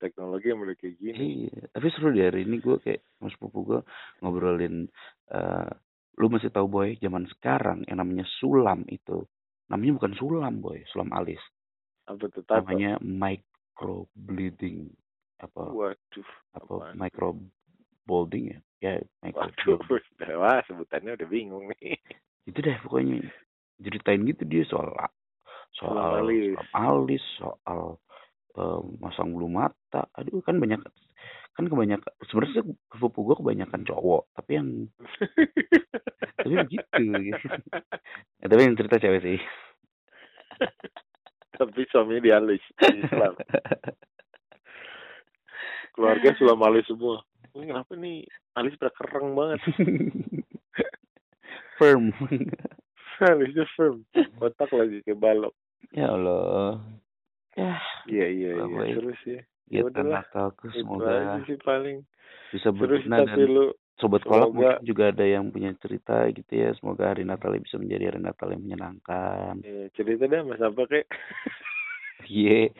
teknologi 0.00 0.48
yang 0.48 0.64
udah 0.64 0.76
kayak 0.78 0.96
gini? 0.96 1.48
Iya 1.48 1.68
tapi 1.74 1.86
seru 1.92 2.14
di 2.14 2.22
hari 2.24 2.48
ini 2.48 2.60
gue 2.60 2.76
kayak 2.80 3.02
mas 3.20 3.34
sepupu 3.36 3.64
gue 3.64 3.80
ngobrolin 4.24 4.88
eh 5.32 5.70
lu 6.14 6.30
masih 6.30 6.50
tahu 6.54 6.70
boy 6.70 6.94
zaman 7.02 7.26
sekarang 7.26 7.82
yang 7.90 7.98
namanya 7.98 8.24
sulam 8.38 8.86
itu. 8.86 9.26
Namanya 9.68 9.92
bukan 9.98 10.12
sulam 10.14 10.54
boy 10.62 10.78
sulam 10.94 11.10
alis. 11.10 11.42
Apa 12.06 12.30
tuh 12.30 12.44
namanya 12.46 13.00
micro 13.02 14.06
bleeding 14.14 14.88
apa? 15.42 15.74
Waduh 15.74 16.30
apa 16.54 16.66
tuh? 16.70 16.80
micro 16.94 17.28
balding 18.06 18.54
ya? 18.54 18.58
Ya 18.80 18.92
micro 19.20 19.50
waduh 19.50 19.78
wah 20.42 20.60
sebutannya 20.70 21.18
udah 21.18 21.28
bingung 21.28 21.66
nih. 21.80 21.98
Itu 22.46 22.60
deh 22.60 22.76
pokoknya 22.84 23.24
ceritain 23.84 24.24
gitu 24.24 24.42
dia 24.48 24.64
soal 24.66 24.90
soal 25.76 26.24
alis. 26.24 26.56
sulam 26.56 26.68
alis 26.72 27.24
soal 27.36 27.82
eh, 28.56 28.80
masang 29.02 29.34
bulu 29.34 29.50
mata. 29.50 30.08
Aduh 30.16 30.40
kan 30.40 30.56
banyak 30.58 30.80
kan 31.54 31.70
kebanyakan 31.70 32.10
sebenarnya 32.26 32.66
sepupu 32.90 33.30
gue 33.30 33.38
kebanyakan 33.38 33.86
cowok 33.86 34.26
tapi 34.34 34.50
yang 34.58 34.68
tapi 36.42 36.54
begitu. 36.66 37.02
Ya, 38.42 38.46
tapi 38.50 38.60
yang 38.66 38.74
cerita 38.74 38.98
cewek 38.98 39.22
sih. 39.22 39.38
Tapi 41.54 41.86
suaminya 41.86 42.18
dialis 42.18 42.58
di 42.82 42.98
Islam. 42.98 43.38
Keluarga 45.94 46.34
sulam 46.34 46.58
alis 46.66 46.82
semua. 46.90 47.22
Ini 47.54 47.70
kenapa 47.70 47.94
nih? 47.94 48.26
Alis 48.58 48.74
pada 48.74 48.90
kereng 48.90 49.38
banget. 49.38 49.62
Firm 51.78 52.10
alisnya 53.20 53.66
firm 53.74 54.02
kotak 54.36 54.70
lagi 54.70 54.98
kayak 55.02 55.18
balok 55.18 55.54
ya 55.92 56.10
Allah 56.10 56.80
ya 57.54 57.78
iya 58.06 58.26
iya 58.28 58.50
iya 58.58 58.82
sih 59.22 59.38
ya. 59.70 59.82
Natalku 59.86 60.68
itu 60.68 60.82
aja 61.00 61.38
semoga 61.38 61.42
sih 61.46 61.58
paling 61.60 61.96
bisa 62.50 62.68
berguna 62.70 63.22
tapi 63.22 63.42
dan 63.42 63.48
lu 63.48 63.64
sobat 63.96 64.22
kolak 64.22 64.50
semoga- 64.50 64.78
mungkin 64.78 64.86
juga 64.86 65.04
ada 65.10 65.24
yang 65.24 65.44
punya 65.48 65.70
cerita 65.78 66.26
gitu 66.30 66.50
ya. 66.50 66.74
Semoga 66.74 67.14
hari 67.14 67.22
Natal 67.22 67.54
bisa 67.56 67.78
menjadi 67.78 68.10
hari 68.10 68.20
Natal 68.20 68.50
yang 68.50 68.62
menyenangkan. 68.62 69.62
Eh, 69.62 69.86
cerita 69.94 70.26
deh 70.26 70.42
mas 70.42 70.58
apa 70.58 70.82
kayak 70.84 71.06
Iya. 72.26 72.74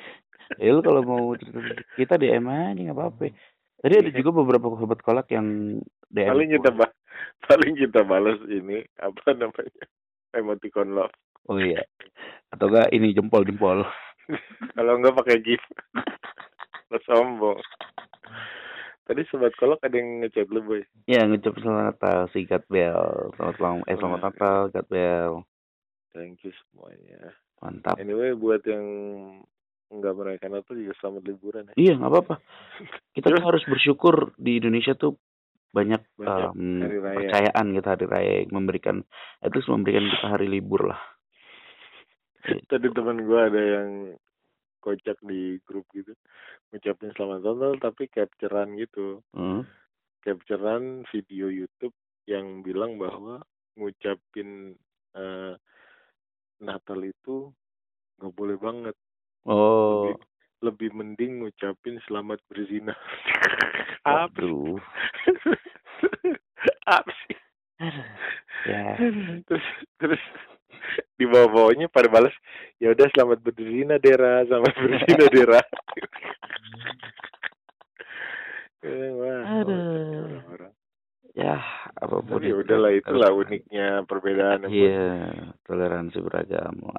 Ya 0.58 0.70
lu 0.70 0.82
kalau 0.82 1.02
mau 1.02 1.24
cerita 1.34 1.58
kita 1.96 2.14
DM 2.16 2.46
aja 2.46 2.74
nggak 2.76 2.94
apa-apa. 2.94 3.30
Tadi 3.78 3.94
ada 3.94 4.10
Iya. 4.10 4.18
juga 4.18 4.30
beberapa 4.34 4.66
sobat 4.74 5.00
kolak 5.00 5.30
yang 5.30 5.78
DM. 6.08 6.28
paling 6.30 6.50
kita 6.52 6.70
ba- 6.70 6.96
paling 7.44 7.72
kita 7.74 8.00
balas 8.02 8.38
ini 8.46 8.82
apa 8.98 9.24
namanya 9.32 9.84
emoticon 10.34 10.92
love 10.92 11.14
Oh 11.44 11.60
iya. 11.60 11.84
Atau 12.48 12.72
enggak 12.72 12.88
ini 12.90 13.12
jempol-jempol. 13.12 13.84
kalau 14.76 14.96
enggak 14.96 15.16
pakai 15.18 15.36
gif 15.40 15.60
lo 16.88 16.98
sombong 17.04 17.60
tadi 19.04 19.20
sobat 19.28 19.52
kolok 19.54 19.82
ada 19.82 19.92
yang 19.92 20.24
ngechat 20.24 20.48
lu 20.48 20.64
boy 20.64 20.80
Ya 21.04 21.20
ngucap 21.22 21.52
selamat 21.60 22.00
Natal 22.00 22.18
si 22.32 22.48
God 22.48 22.64
Bell. 22.66 23.04
Selamat 23.36 23.56
malam 23.60 23.78
eh 23.84 23.96
selamat. 23.96 24.20
Natal 24.22 24.58
God 24.70 24.88
Bell. 24.88 25.32
thank 26.10 26.40
you 26.40 26.52
semuanya 26.64 27.34
Mantap. 27.60 28.00
anyway 28.00 28.32
buat 28.32 28.64
yang 28.64 28.86
nggak 29.90 30.14
merayakan 30.14 30.56
Natal 30.56 30.74
juga 30.74 30.96
selamat 30.96 31.22
liburan 31.24 31.68
ya 31.68 31.74
Iya 31.76 31.92
nggak 32.00 32.10
apa-apa. 32.10 32.34
Kita 33.12 33.28
tuh 33.28 33.44
harus 33.44 33.62
bersyukur 33.64 34.32
di 34.34 34.56
Indonesia 34.56 34.96
tuh 34.96 35.20
banyak, 35.74 36.02
Banyak 36.14 36.54
raya. 37.02 37.16
percayaan 37.18 37.66
gitu 37.74 37.88
hari 37.90 38.06
raya 38.06 38.34
memberikan 38.48 39.02
itu 39.42 39.58
memberikan 39.66 40.06
kita 40.06 40.26
hari 40.30 40.46
libur 40.46 40.94
lah. 40.94 41.00
tadi 42.70 42.86
teman 42.92 43.24
gua 43.24 43.48
ada 43.48 43.56
yang 43.58 43.90
kocak 44.78 45.16
di 45.24 45.56
grup 45.64 45.88
gitu 45.96 46.12
ngucapin 46.70 47.08
selamat 47.16 47.40
Natal 47.40 47.72
tapi 47.80 48.04
capturean 48.06 48.76
gitu 48.76 49.24
Hmm. 49.32 49.64
capturean 50.20 51.08
video 51.08 51.48
YouTube 51.48 51.96
yang 52.28 52.60
bilang 52.60 53.00
bahwa 53.00 53.40
ngucapin 53.74 54.76
eh, 55.16 55.54
Natal 56.60 57.00
itu 57.00 57.50
nggak 58.20 58.34
boleh 58.34 58.56
banget. 58.56 58.96
Oh, 59.44 60.08
Lebih, 60.08 60.16
lebih 60.60 60.90
mending 60.90 61.40
ngucapin 61.40 61.98
selamat 62.04 62.38
berzina. 62.46 62.94
Waduh. 64.04 64.78
Apa 66.86 67.10
sih? 67.24 67.36
Aduh. 67.80 68.06
Ya, 68.64 68.96
terus 69.44 69.66
terus 69.98 70.22
di 71.14 71.28
bawah 71.28 71.52
bawahnya 71.52 71.84
pada 71.84 72.08
balas 72.08 72.32
ya 72.78 72.88
udah 72.90 73.12
selamat 73.12 73.44
berzina 73.44 74.00
Dera 74.00 74.40
selamat 74.42 74.72
berzina 74.74 75.26
Dera 75.28 75.60
Eh, 78.80 79.10
Wah, 79.10 79.40
Aduh. 79.58 79.80
orang-orang. 80.28 80.72
ya 81.34 81.56
apa 81.94 82.16
pun 82.20 82.36
Tapi 82.36 82.46
ya 82.46 82.52
itu 82.52 82.62
udahlah 82.62 82.92
itulah 82.94 83.30
uniknya 83.34 83.86
perbedaan. 84.04 84.60
Iya, 84.64 85.12
toleransi 85.62 86.18
beragama. 86.20 86.94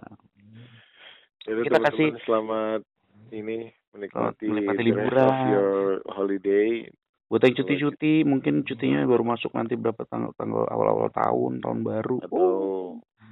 Jadi 1.41 1.61
Kita 1.61 1.77
teman-teman 1.77 1.93
kasih- 2.11 2.21
selamat 2.25 2.81
ini 3.32 3.71
menikmati, 3.95 4.45
menikmati 4.45 4.84
the 4.84 4.93
rest 4.93 5.41
liburan. 5.45 5.99
holiday. 6.11 6.69
Buat 7.26 7.41
yang 7.41 7.57
cuti-cuti, 7.57 8.21
mungkin 8.21 8.61
cutinya 8.61 9.01
baru 9.09 9.26
masuk 9.26 9.49
nanti 9.57 9.73
berapa 9.73 10.05
tanggal-tanggal 10.05 10.69
awal-awal 10.69 11.09
tahun, 11.09 11.57
tahun 11.57 11.80
baru. 11.82 12.21
Atau 12.21 12.45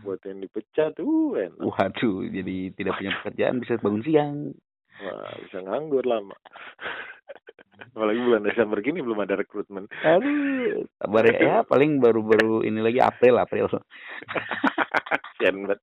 buat 0.02 0.20
yang 0.26 0.41
dipecat 0.41 0.98
tuh 0.98 1.38
enak. 1.38 1.62
Waduh, 1.62 2.26
jadi 2.26 2.74
tidak 2.74 2.98
punya 2.98 3.12
pekerjaan 3.22 3.62
bisa 3.62 3.78
bangun 3.80 4.04
siang. 4.04 4.38
Wah, 4.98 5.34
bisa 5.46 5.58
nganggur 5.62 6.04
lama. 6.10 6.34
Apalagi 7.94 8.20
bulan 8.22 8.44
Desember 8.46 8.78
gini 8.82 9.00
belum 9.02 9.22
ada 9.22 9.38
rekrutmen. 9.38 9.86
Aduh, 10.02 10.86
sabar 10.98 11.26
ya, 11.30 11.38
ya 11.38 11.58
paling 11.72 12.02
baru-baru 12.02 12.66
ini 12.66 12.82
lagi 12.82 12.98
April, 13.02 13.38
April. 13.41 13.70
Kasian 15.10 15.70
banget. 15.70 15.80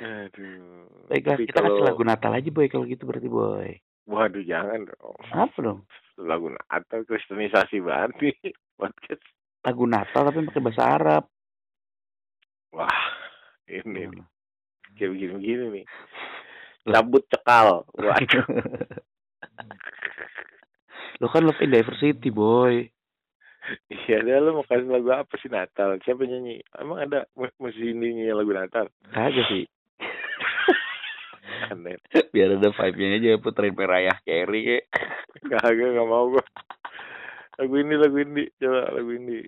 Aduh. 0.00 0.88
Baiklah, 1.06 1.36
Tapi 1.36 1.44
kita 1.46 1.60
kasih 1.60 1.70
kalau- 1.76 1.86
lagu 1.86 2.02
Natal 2.02 2.32
aja 2.32 2.48
boy 2.48 2.66
kalau 2.66 2.84
gitu 2.84 3.04
berarti 3.04 3.28
boy. 3.28 3.70
Waduh, 4.08 4.42
jangan 4.42 4.88
dong. 4.88 5.18
Apa 5.30 5.58
dong? 5.60 5.80
Lagu 6.16 6.48
Natal 6.48 7.00
kristenisasi 7.04 7.78
banget 7.80 8.10
nih. 8.24 8.36
Podcast. 8.74 9.22
Lagu 9.60 9.84
Natal 9.84 10.22
tapi 10.24 10.48
pakai 10.48 10.62
bahasa 10.62 10.82
Arab. 10.88 11.24
Wah, 12.72 13.02
ini 13.68 13.84
nih. 13.86 14.04
Hmm. 14.08 14.24
Kayak 14.96 15.10
begini-begini 15.12 15.64
nih. 15.70 15.84
Cabut 16.86 17.22
cekal. 17.28 17.84
Waduh. 17.92 18.46
Lo 21.20 21.28
kan 21.28 21.44
love 21.44 21.60
and 21.60 21.72
diversity 21.72 22.32
boy. 22.32 22.88
Iya, 23.92 24.24
dia 24.24 24.40
lu 24.40 24.56
mau 24.56 24.64
kasih 24.64 24.88
lagu 24.88 25.12
apa 25.12 25.36
sih 25.36 25.52
Natal? 25.52 26.00
Siapa 26.00 26.24
nyanyi? 26.24 26.64
Emang 26.74 26.96
ada 26.98 27.28
mu- 27.36 27.52
musisi 27.60 27.92
ini 27.92 28.16
nyanyi 28.16 28.32
lagu 28.32 28.50
Natal? 28.50 28.88
Kagak 29.12 29.46
sih. 29.46 29.68
Biar 32.34 32.48
ada 32.58 32.68
vibe-nya 32.70 33.08
aja 33.18 33.30
puterin 33.42 33.74
Perayah 33.74 34.18
Carry 34.22 34.60
kayak. 34.66 34.84
Kagak, 35.46 35.88
gak 35.94 36.08
mau 36.08 36.30
gua. 36.30 36.44
Lagu 37.60 37.74
ini, 37.76 37.94
lagu 37.98 38.16
ini. 38.18 38.44
Coba 38.56 38.90
lagu 38.94 39.10
ini. 39.14 39.38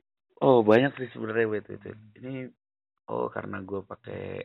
Oh 0.42 0.60
banyak 0.66 0.98
sih 0.98 1.08
sebenarnya 1.14 1.46
wait, 1.46 1.66
wait. 1.70 1.86
Ini 2.18 2.50
oh 3.08 3.30
karena 3.30 3.62
gue 3.62 3.80
pakai 3.86 4.42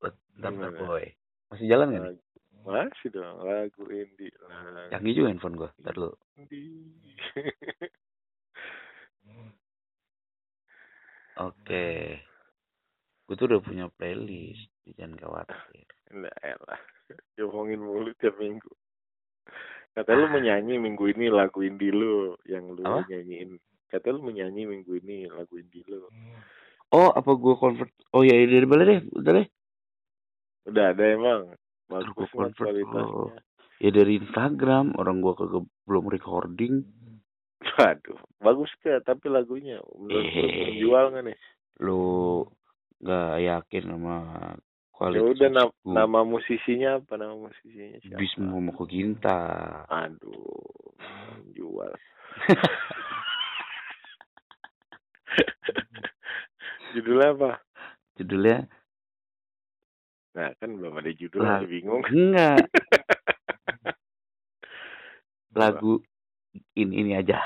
bentar, 0.00 0.70
boy. 0.78 1.04
Masih 1.50 1.66
jalan? 1.66 1.98
Lagu- 1.98 2.28
Masih 2.60 3.08
dong, 3.08 3.40
lagu 3.40 3.82
indie. 3.88 4.30
Lagu 4.44 4.92
Canggih 4.92 5.14
juga 5.16 5.28
handphone 5.32 5.56
gue. 5.56 5.70
Ntar 5.80 5.96
indie. 6.36 6.84
Oke. 11.40 12.20
Gue 13.24 13.34
tuh 13.34 13.46
udah 13.48 13.60
punya 13.64 13.86
playlist. 13.96 14.68
Jangan 14.96 15.16
khawatir. 15.18 15.56
Nah, 16.10 16.34
elah. 16.42 16.80
Diomongin 17.38 17.78
mulu 17.78 18.10
tiap 18.18 18.34
minggu. 18.34 18.66
Kata 19.94 20.10
lu 20.10 20.26
menyanyi 20.26 20.74
minggu 20.74 21.06
ini 21.06 21.30
lagu 21.30 21.62
indie 21.62 21.94
lu 21.94 22.34
yang 22.42 22.66
lu 22.66 22.82
Apa? 22.82 23.06
nyanyiin. 23.06 23.54
Kata 23.86 24.10
lu 24.10 24.18
menyanyi 24.18 24.66
minggu 24.66 24.98
ini 24.98 25.30
lagu 25.30 25.54
indie 25.54 25.86
lu. 25.86 26.10
Oh 26.90 27.14
apa 27.14 27.30
gue 27.30 27.54
convert? 27.54 27.94
Oh 28.10 28.26
ya 28.26 28.34
dari 28.34 28.66
boleh 28.66 28.84
deh. 28.86 29.00
Udah 29.14 29.32
deh. 29.38 29.46
Udah 30.66 30.84
ada 30.90 31.04
emang. 31.06 31.54
Bagus 31.86 32.26
convert. 32.34 32.58
kualitasnya. 32.58 33.06
Oh. 33.06 33.30
Ya 33.78 33.90
dari 33.94 34.18
Instagram. 34.18 34.98
Orang 34.98 35.22
gue 35.22 35.34
kagak 35.38 35.62
belum 35.86 36.10
recording. 36.10 36.82
Waduh, 37.78 38.18
bagus 38.42 38.74
ke 38.82 38.98
tapi 39.06 39.30
lagunya 39.30 39.78
menurut 39.94 40.26
Eh. 40.26 40.74
menjual 40.74 41.04
nggak 41.14 41.24
nih? 41.30 41.38
Lu 41.86 42.02
nggak 42.98 43.30
yakin 43.46 43.84
sama 43.94 44.16
kualitas 45.00 45.32
udah 45.32 45.48
na- 45.48 45.72
nama 45.82 46.20
musisinya 46.22 47.00
apa 47.00 47.16
nama 47.16 47.32
musisinya 47.32 47.96
siapa? 47.98 48.20
Bismo 48.20 48.60
Moko 48.60 48.84
Ginta. 48.84 49.40
Aduh, 49.88 50.92
menjual. 51.40 51.88
Judulnya 56.92 57.28
apa? 57.32 57.50
Judulnya 58.14 58.68
Nah, 60.30 60.54
kan 60.62 60.70
belum 60.70 60.94
ada 60.94 61.10
judul, 61.10 61.42
masih 61.42 61.66
bingung. 61.66 62.06
enggak 62.06 62.62
lagu 65.58 65.98
ini 66.72 67.02
ini 67.02 67.12
aja. 67.18 67.42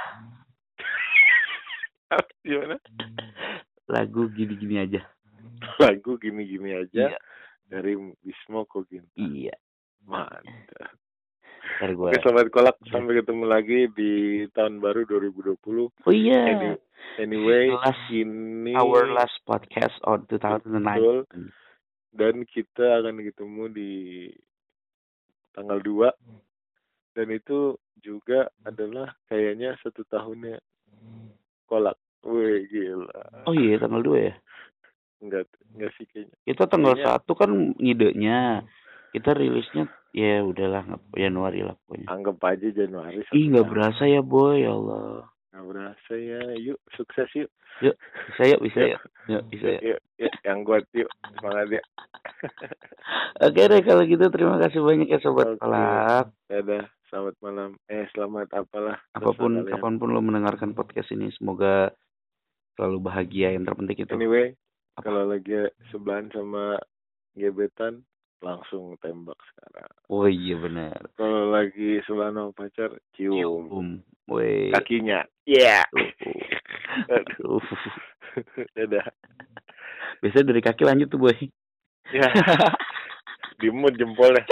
Gimana? 2.45 2.77
Lagu 3.89 4.29
gini-gini 4.29 4.77
aja. 4.77 5.01
Lagu 5.81 6.21
gini-gini 6.21 6.77
aja 6.77 7.09
Iya. 7.09 7.17
Dari 7.67 7.95
Bismo 8.21 8.65
Kogin. 8.65 9.05
Iya. 9.17 9.55
Mantap. 10.05 10.45
Ntar 11.81 11.91
gua. 11.97 12.13
Oke, 12.13 12.21
Sobat 12.21 12.49
Kolak, 12.53 12.77
sampai 12.93 13.25
ketemu 13.25 13.45
lagi 13.49 13.89
di 13.97 14.13
tahun 14.53 14.79
baru 14.79 15.09
2020. 15.09 15.89
Oh 15.91 16.13
iya. 16.13 16.45
Any- 16.55 16.79
anyway, 17.19 17.73
Last- 17.73 18.13
ini 18.13 18.77
Our 18.77 19.11
last 19.11 19.41
podcast 19.43 19.97
on 20.05 20.29
2009. 20.29 21.51
dan 22.15 22.47
kita 22.47 23.03
akan 23.03 23.27
ketemu 23.27 23.65
di 23.75 23.93
tanggal 25.51 25.83
2 25.83 26.15
dan 27.15 27.27
itu 27.31 27.75
juga 27.99 28.47
adalah 28.63 29.11
kayaknya 29.27 29.75
satu 29.83 30.07
tahunnya 30.07 30.63
kolak. 31.67 31.99
Wih, 32.23 32.71
gila. 32.71 33.45
Oh 33.51 33.55
iya 33.57 33.77
tanggal 33.77 34.01
2 34.01 34.31
ya. 34.31 34.35
Enggak, 35.25 35.49
enggak 35.73 35.91
sih 35.97 36.05
kayaknya. 36.05 36.37
Kita 36.45 36.65
tanggal 36.69 36.93
Kayaknya- 36.95 37.17
1 37.25 37.33
kan 37.33 37.51
ngidenya. 37.81 38.41
Kita 39.15 39.31
rilisnya 39.33 39.85
ya 40.11 40.43
udahlah 40.43 40.85
Januari 41.15 41.63
lah 41.63 41.79
pokoknya. 41.81 42.07
Anggap 42.11 42.37
aja 42.45 42.69
Januari. 42.69 43.23
satu 43.25 43.33
Ih 43.33 43.47
nggak 43.49 43.63
tahun. 43.63 43.73
berasa 43.73 44.03
ya 44.05 44.21
boy 44.21 44.55
ya 44.61 44.71
Allah. 44.71 45.31
Nggak 45.55 45.65
berasa 45.71 46.13
ya. 46.13 46.41
Yuk, 46.61 46.79
sukses 46.93 47.31
yuk. 47.33 47.51
Bisa 47.79 48.43
yuk 48.45 48.61
bisa 48.61 48.81
yuk. 48.85 49.01
Yuk 49.27 49.43
bisa 49.49 49.67
yuk. 49.71 49.83
Yuk, 49.87 50.01
yuk, 50.19 50.35
yang 50.43 50.61
kuat 50.63 50.85
yuk. 50.93 51.11
Semangat 51.39 51.69
ya. 51.73 51.83
Oke 53.47 53.63
deh 53.67 53.83
kalau 53.83 54.03
gitu 54.05 54.25
terima 54.31 54.57
kasih 54.59 54.81
banyak 54.83 55.09
ya 55.09 55.19
sobat 55.19 55.59
kolak. 55.59 56.31
Dadah, 56.47 56.85
selamat 57.09 57.35
malam. 57.39 57.71
Eh, 57.87 58.07
selamat 58.11 58.49
apalah. 58.53 58.99
Apa 59.15 59.31
pun 59.31 59.63
kapan 59.65 59.95
pun 59.97 60.11
lo 60.11 60.21
mendengarkan 60.21 60.75
podcast 60.75 61.11
ini 61.11 61.31
semoga 61.35 61.91
selalu 62.75 62.99
bahagia 63.01 63.55
yang 63.55 63.63
terpenting 63.63 64.03
itu. 64.03 64.11
Anyway? 64.11 64.59
Kalau 65.01 65.27
lagi 65.27 65.71
sebelahan 65.91 66.31
sama 66.31 66.79
gebetan, 67.35 68.07
langsung 68.45 68.95
tembak 69.01 69.39
sekarang. 69.53 69.91
Oh 70.13 70.29
iya 70.29 70.55
benar. 70.61 70.99
Kalau 71.17 71.51
lagi 71.51 71.99
sebelahan 72.05 72.37
sama 72.37 72.53
pacar, 72.53 72.91
cium, 73.17 73.35
Cium. 73.35 73.89
Woi. 74.29 74.73
kakinya. 74.73 75.25
Iya. 75.49 75.85
Aduh. 77.11 77.65
Dadah. 78.77 79.07
Biasanya 80.21 80.47
dari 80.53 80.61
kaki 80.65 80.83
lanjut 80.85 81.09
tuh 81.13 81.21
boy. 81.21 81.37
Ya, 82.13 82.29
dimut 83.61 83.97
jempolnya. 83.97 84.45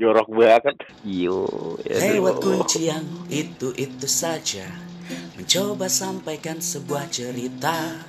Jorok 0.00 0.28
banget. 0.32 0.76
Yo. 1.06 1.46
ya 1.88 1.96
Lewat 2.18 2.40
kunci 2.40 2.88
yang 2.88 3.04
itu-itu 3.32 4.08
saja 4.08 4.68
Mencoba 5.36 5.88
sampaikan 5.88 6.60
sebuah 6.60 7.08
cerita 7.12 8.00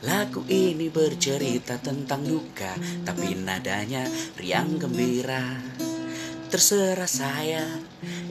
Lagu 0.00 0.40
ini 0.48 0.88
bercerita 0.88 1.76
tentang 1.76 2.24
duka 2.24 2.72
Tapi 3.04 3.36
nadanya 3.36 4.08
riang 4.40 4.80
gembira. 4.80 5.60
Terserah 6.48 7.10
saya 7.10 7.64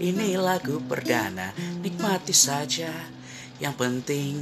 Ini 0.01 0.33
lagu 0.41 0.81
perdana 0.81 1.53
Nikmati 1.85 2.33
saja 2.33 2.89
Yang 3.61 3.75
penting. 3.77 4.35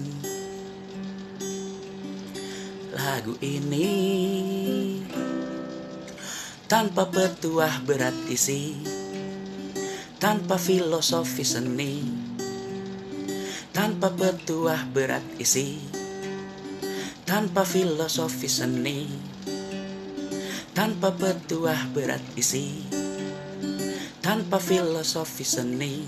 Lagu 2.95 3.35
ini 3.43 3.89
Tanpa 6.71 7.07
petuah 7.07 7.83
berat 7.83 8.15
isi 8.31 8.75
tanpa 10.17 10.57
filosofi 10.57 11.45
seni, 11.45 12.01
tanpa 13.69 14.09
petuah 14.09 14.89
berat 14.89 15.21
isi, 15.37 15.77
tanpa 17.27 17.67
filosofi 17.67 18.47
seni, 18.47 19.03
tanpa 20.71 21.11
petuah 21.11 21.91
berat 21.91 22.23
isi, 22.39 22.87
tanpa 24.23 24.63
filosofi 24.63 25.43
seni, 25.43 26.07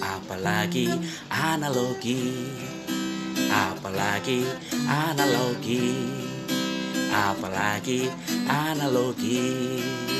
apalagi 0.00 0.88
analogi, 1.28 2.32
apalagi 3.52 4.40
analogi, 4.88 5.92
apalagi 7.12 8.08
analogi. 8.48 10.19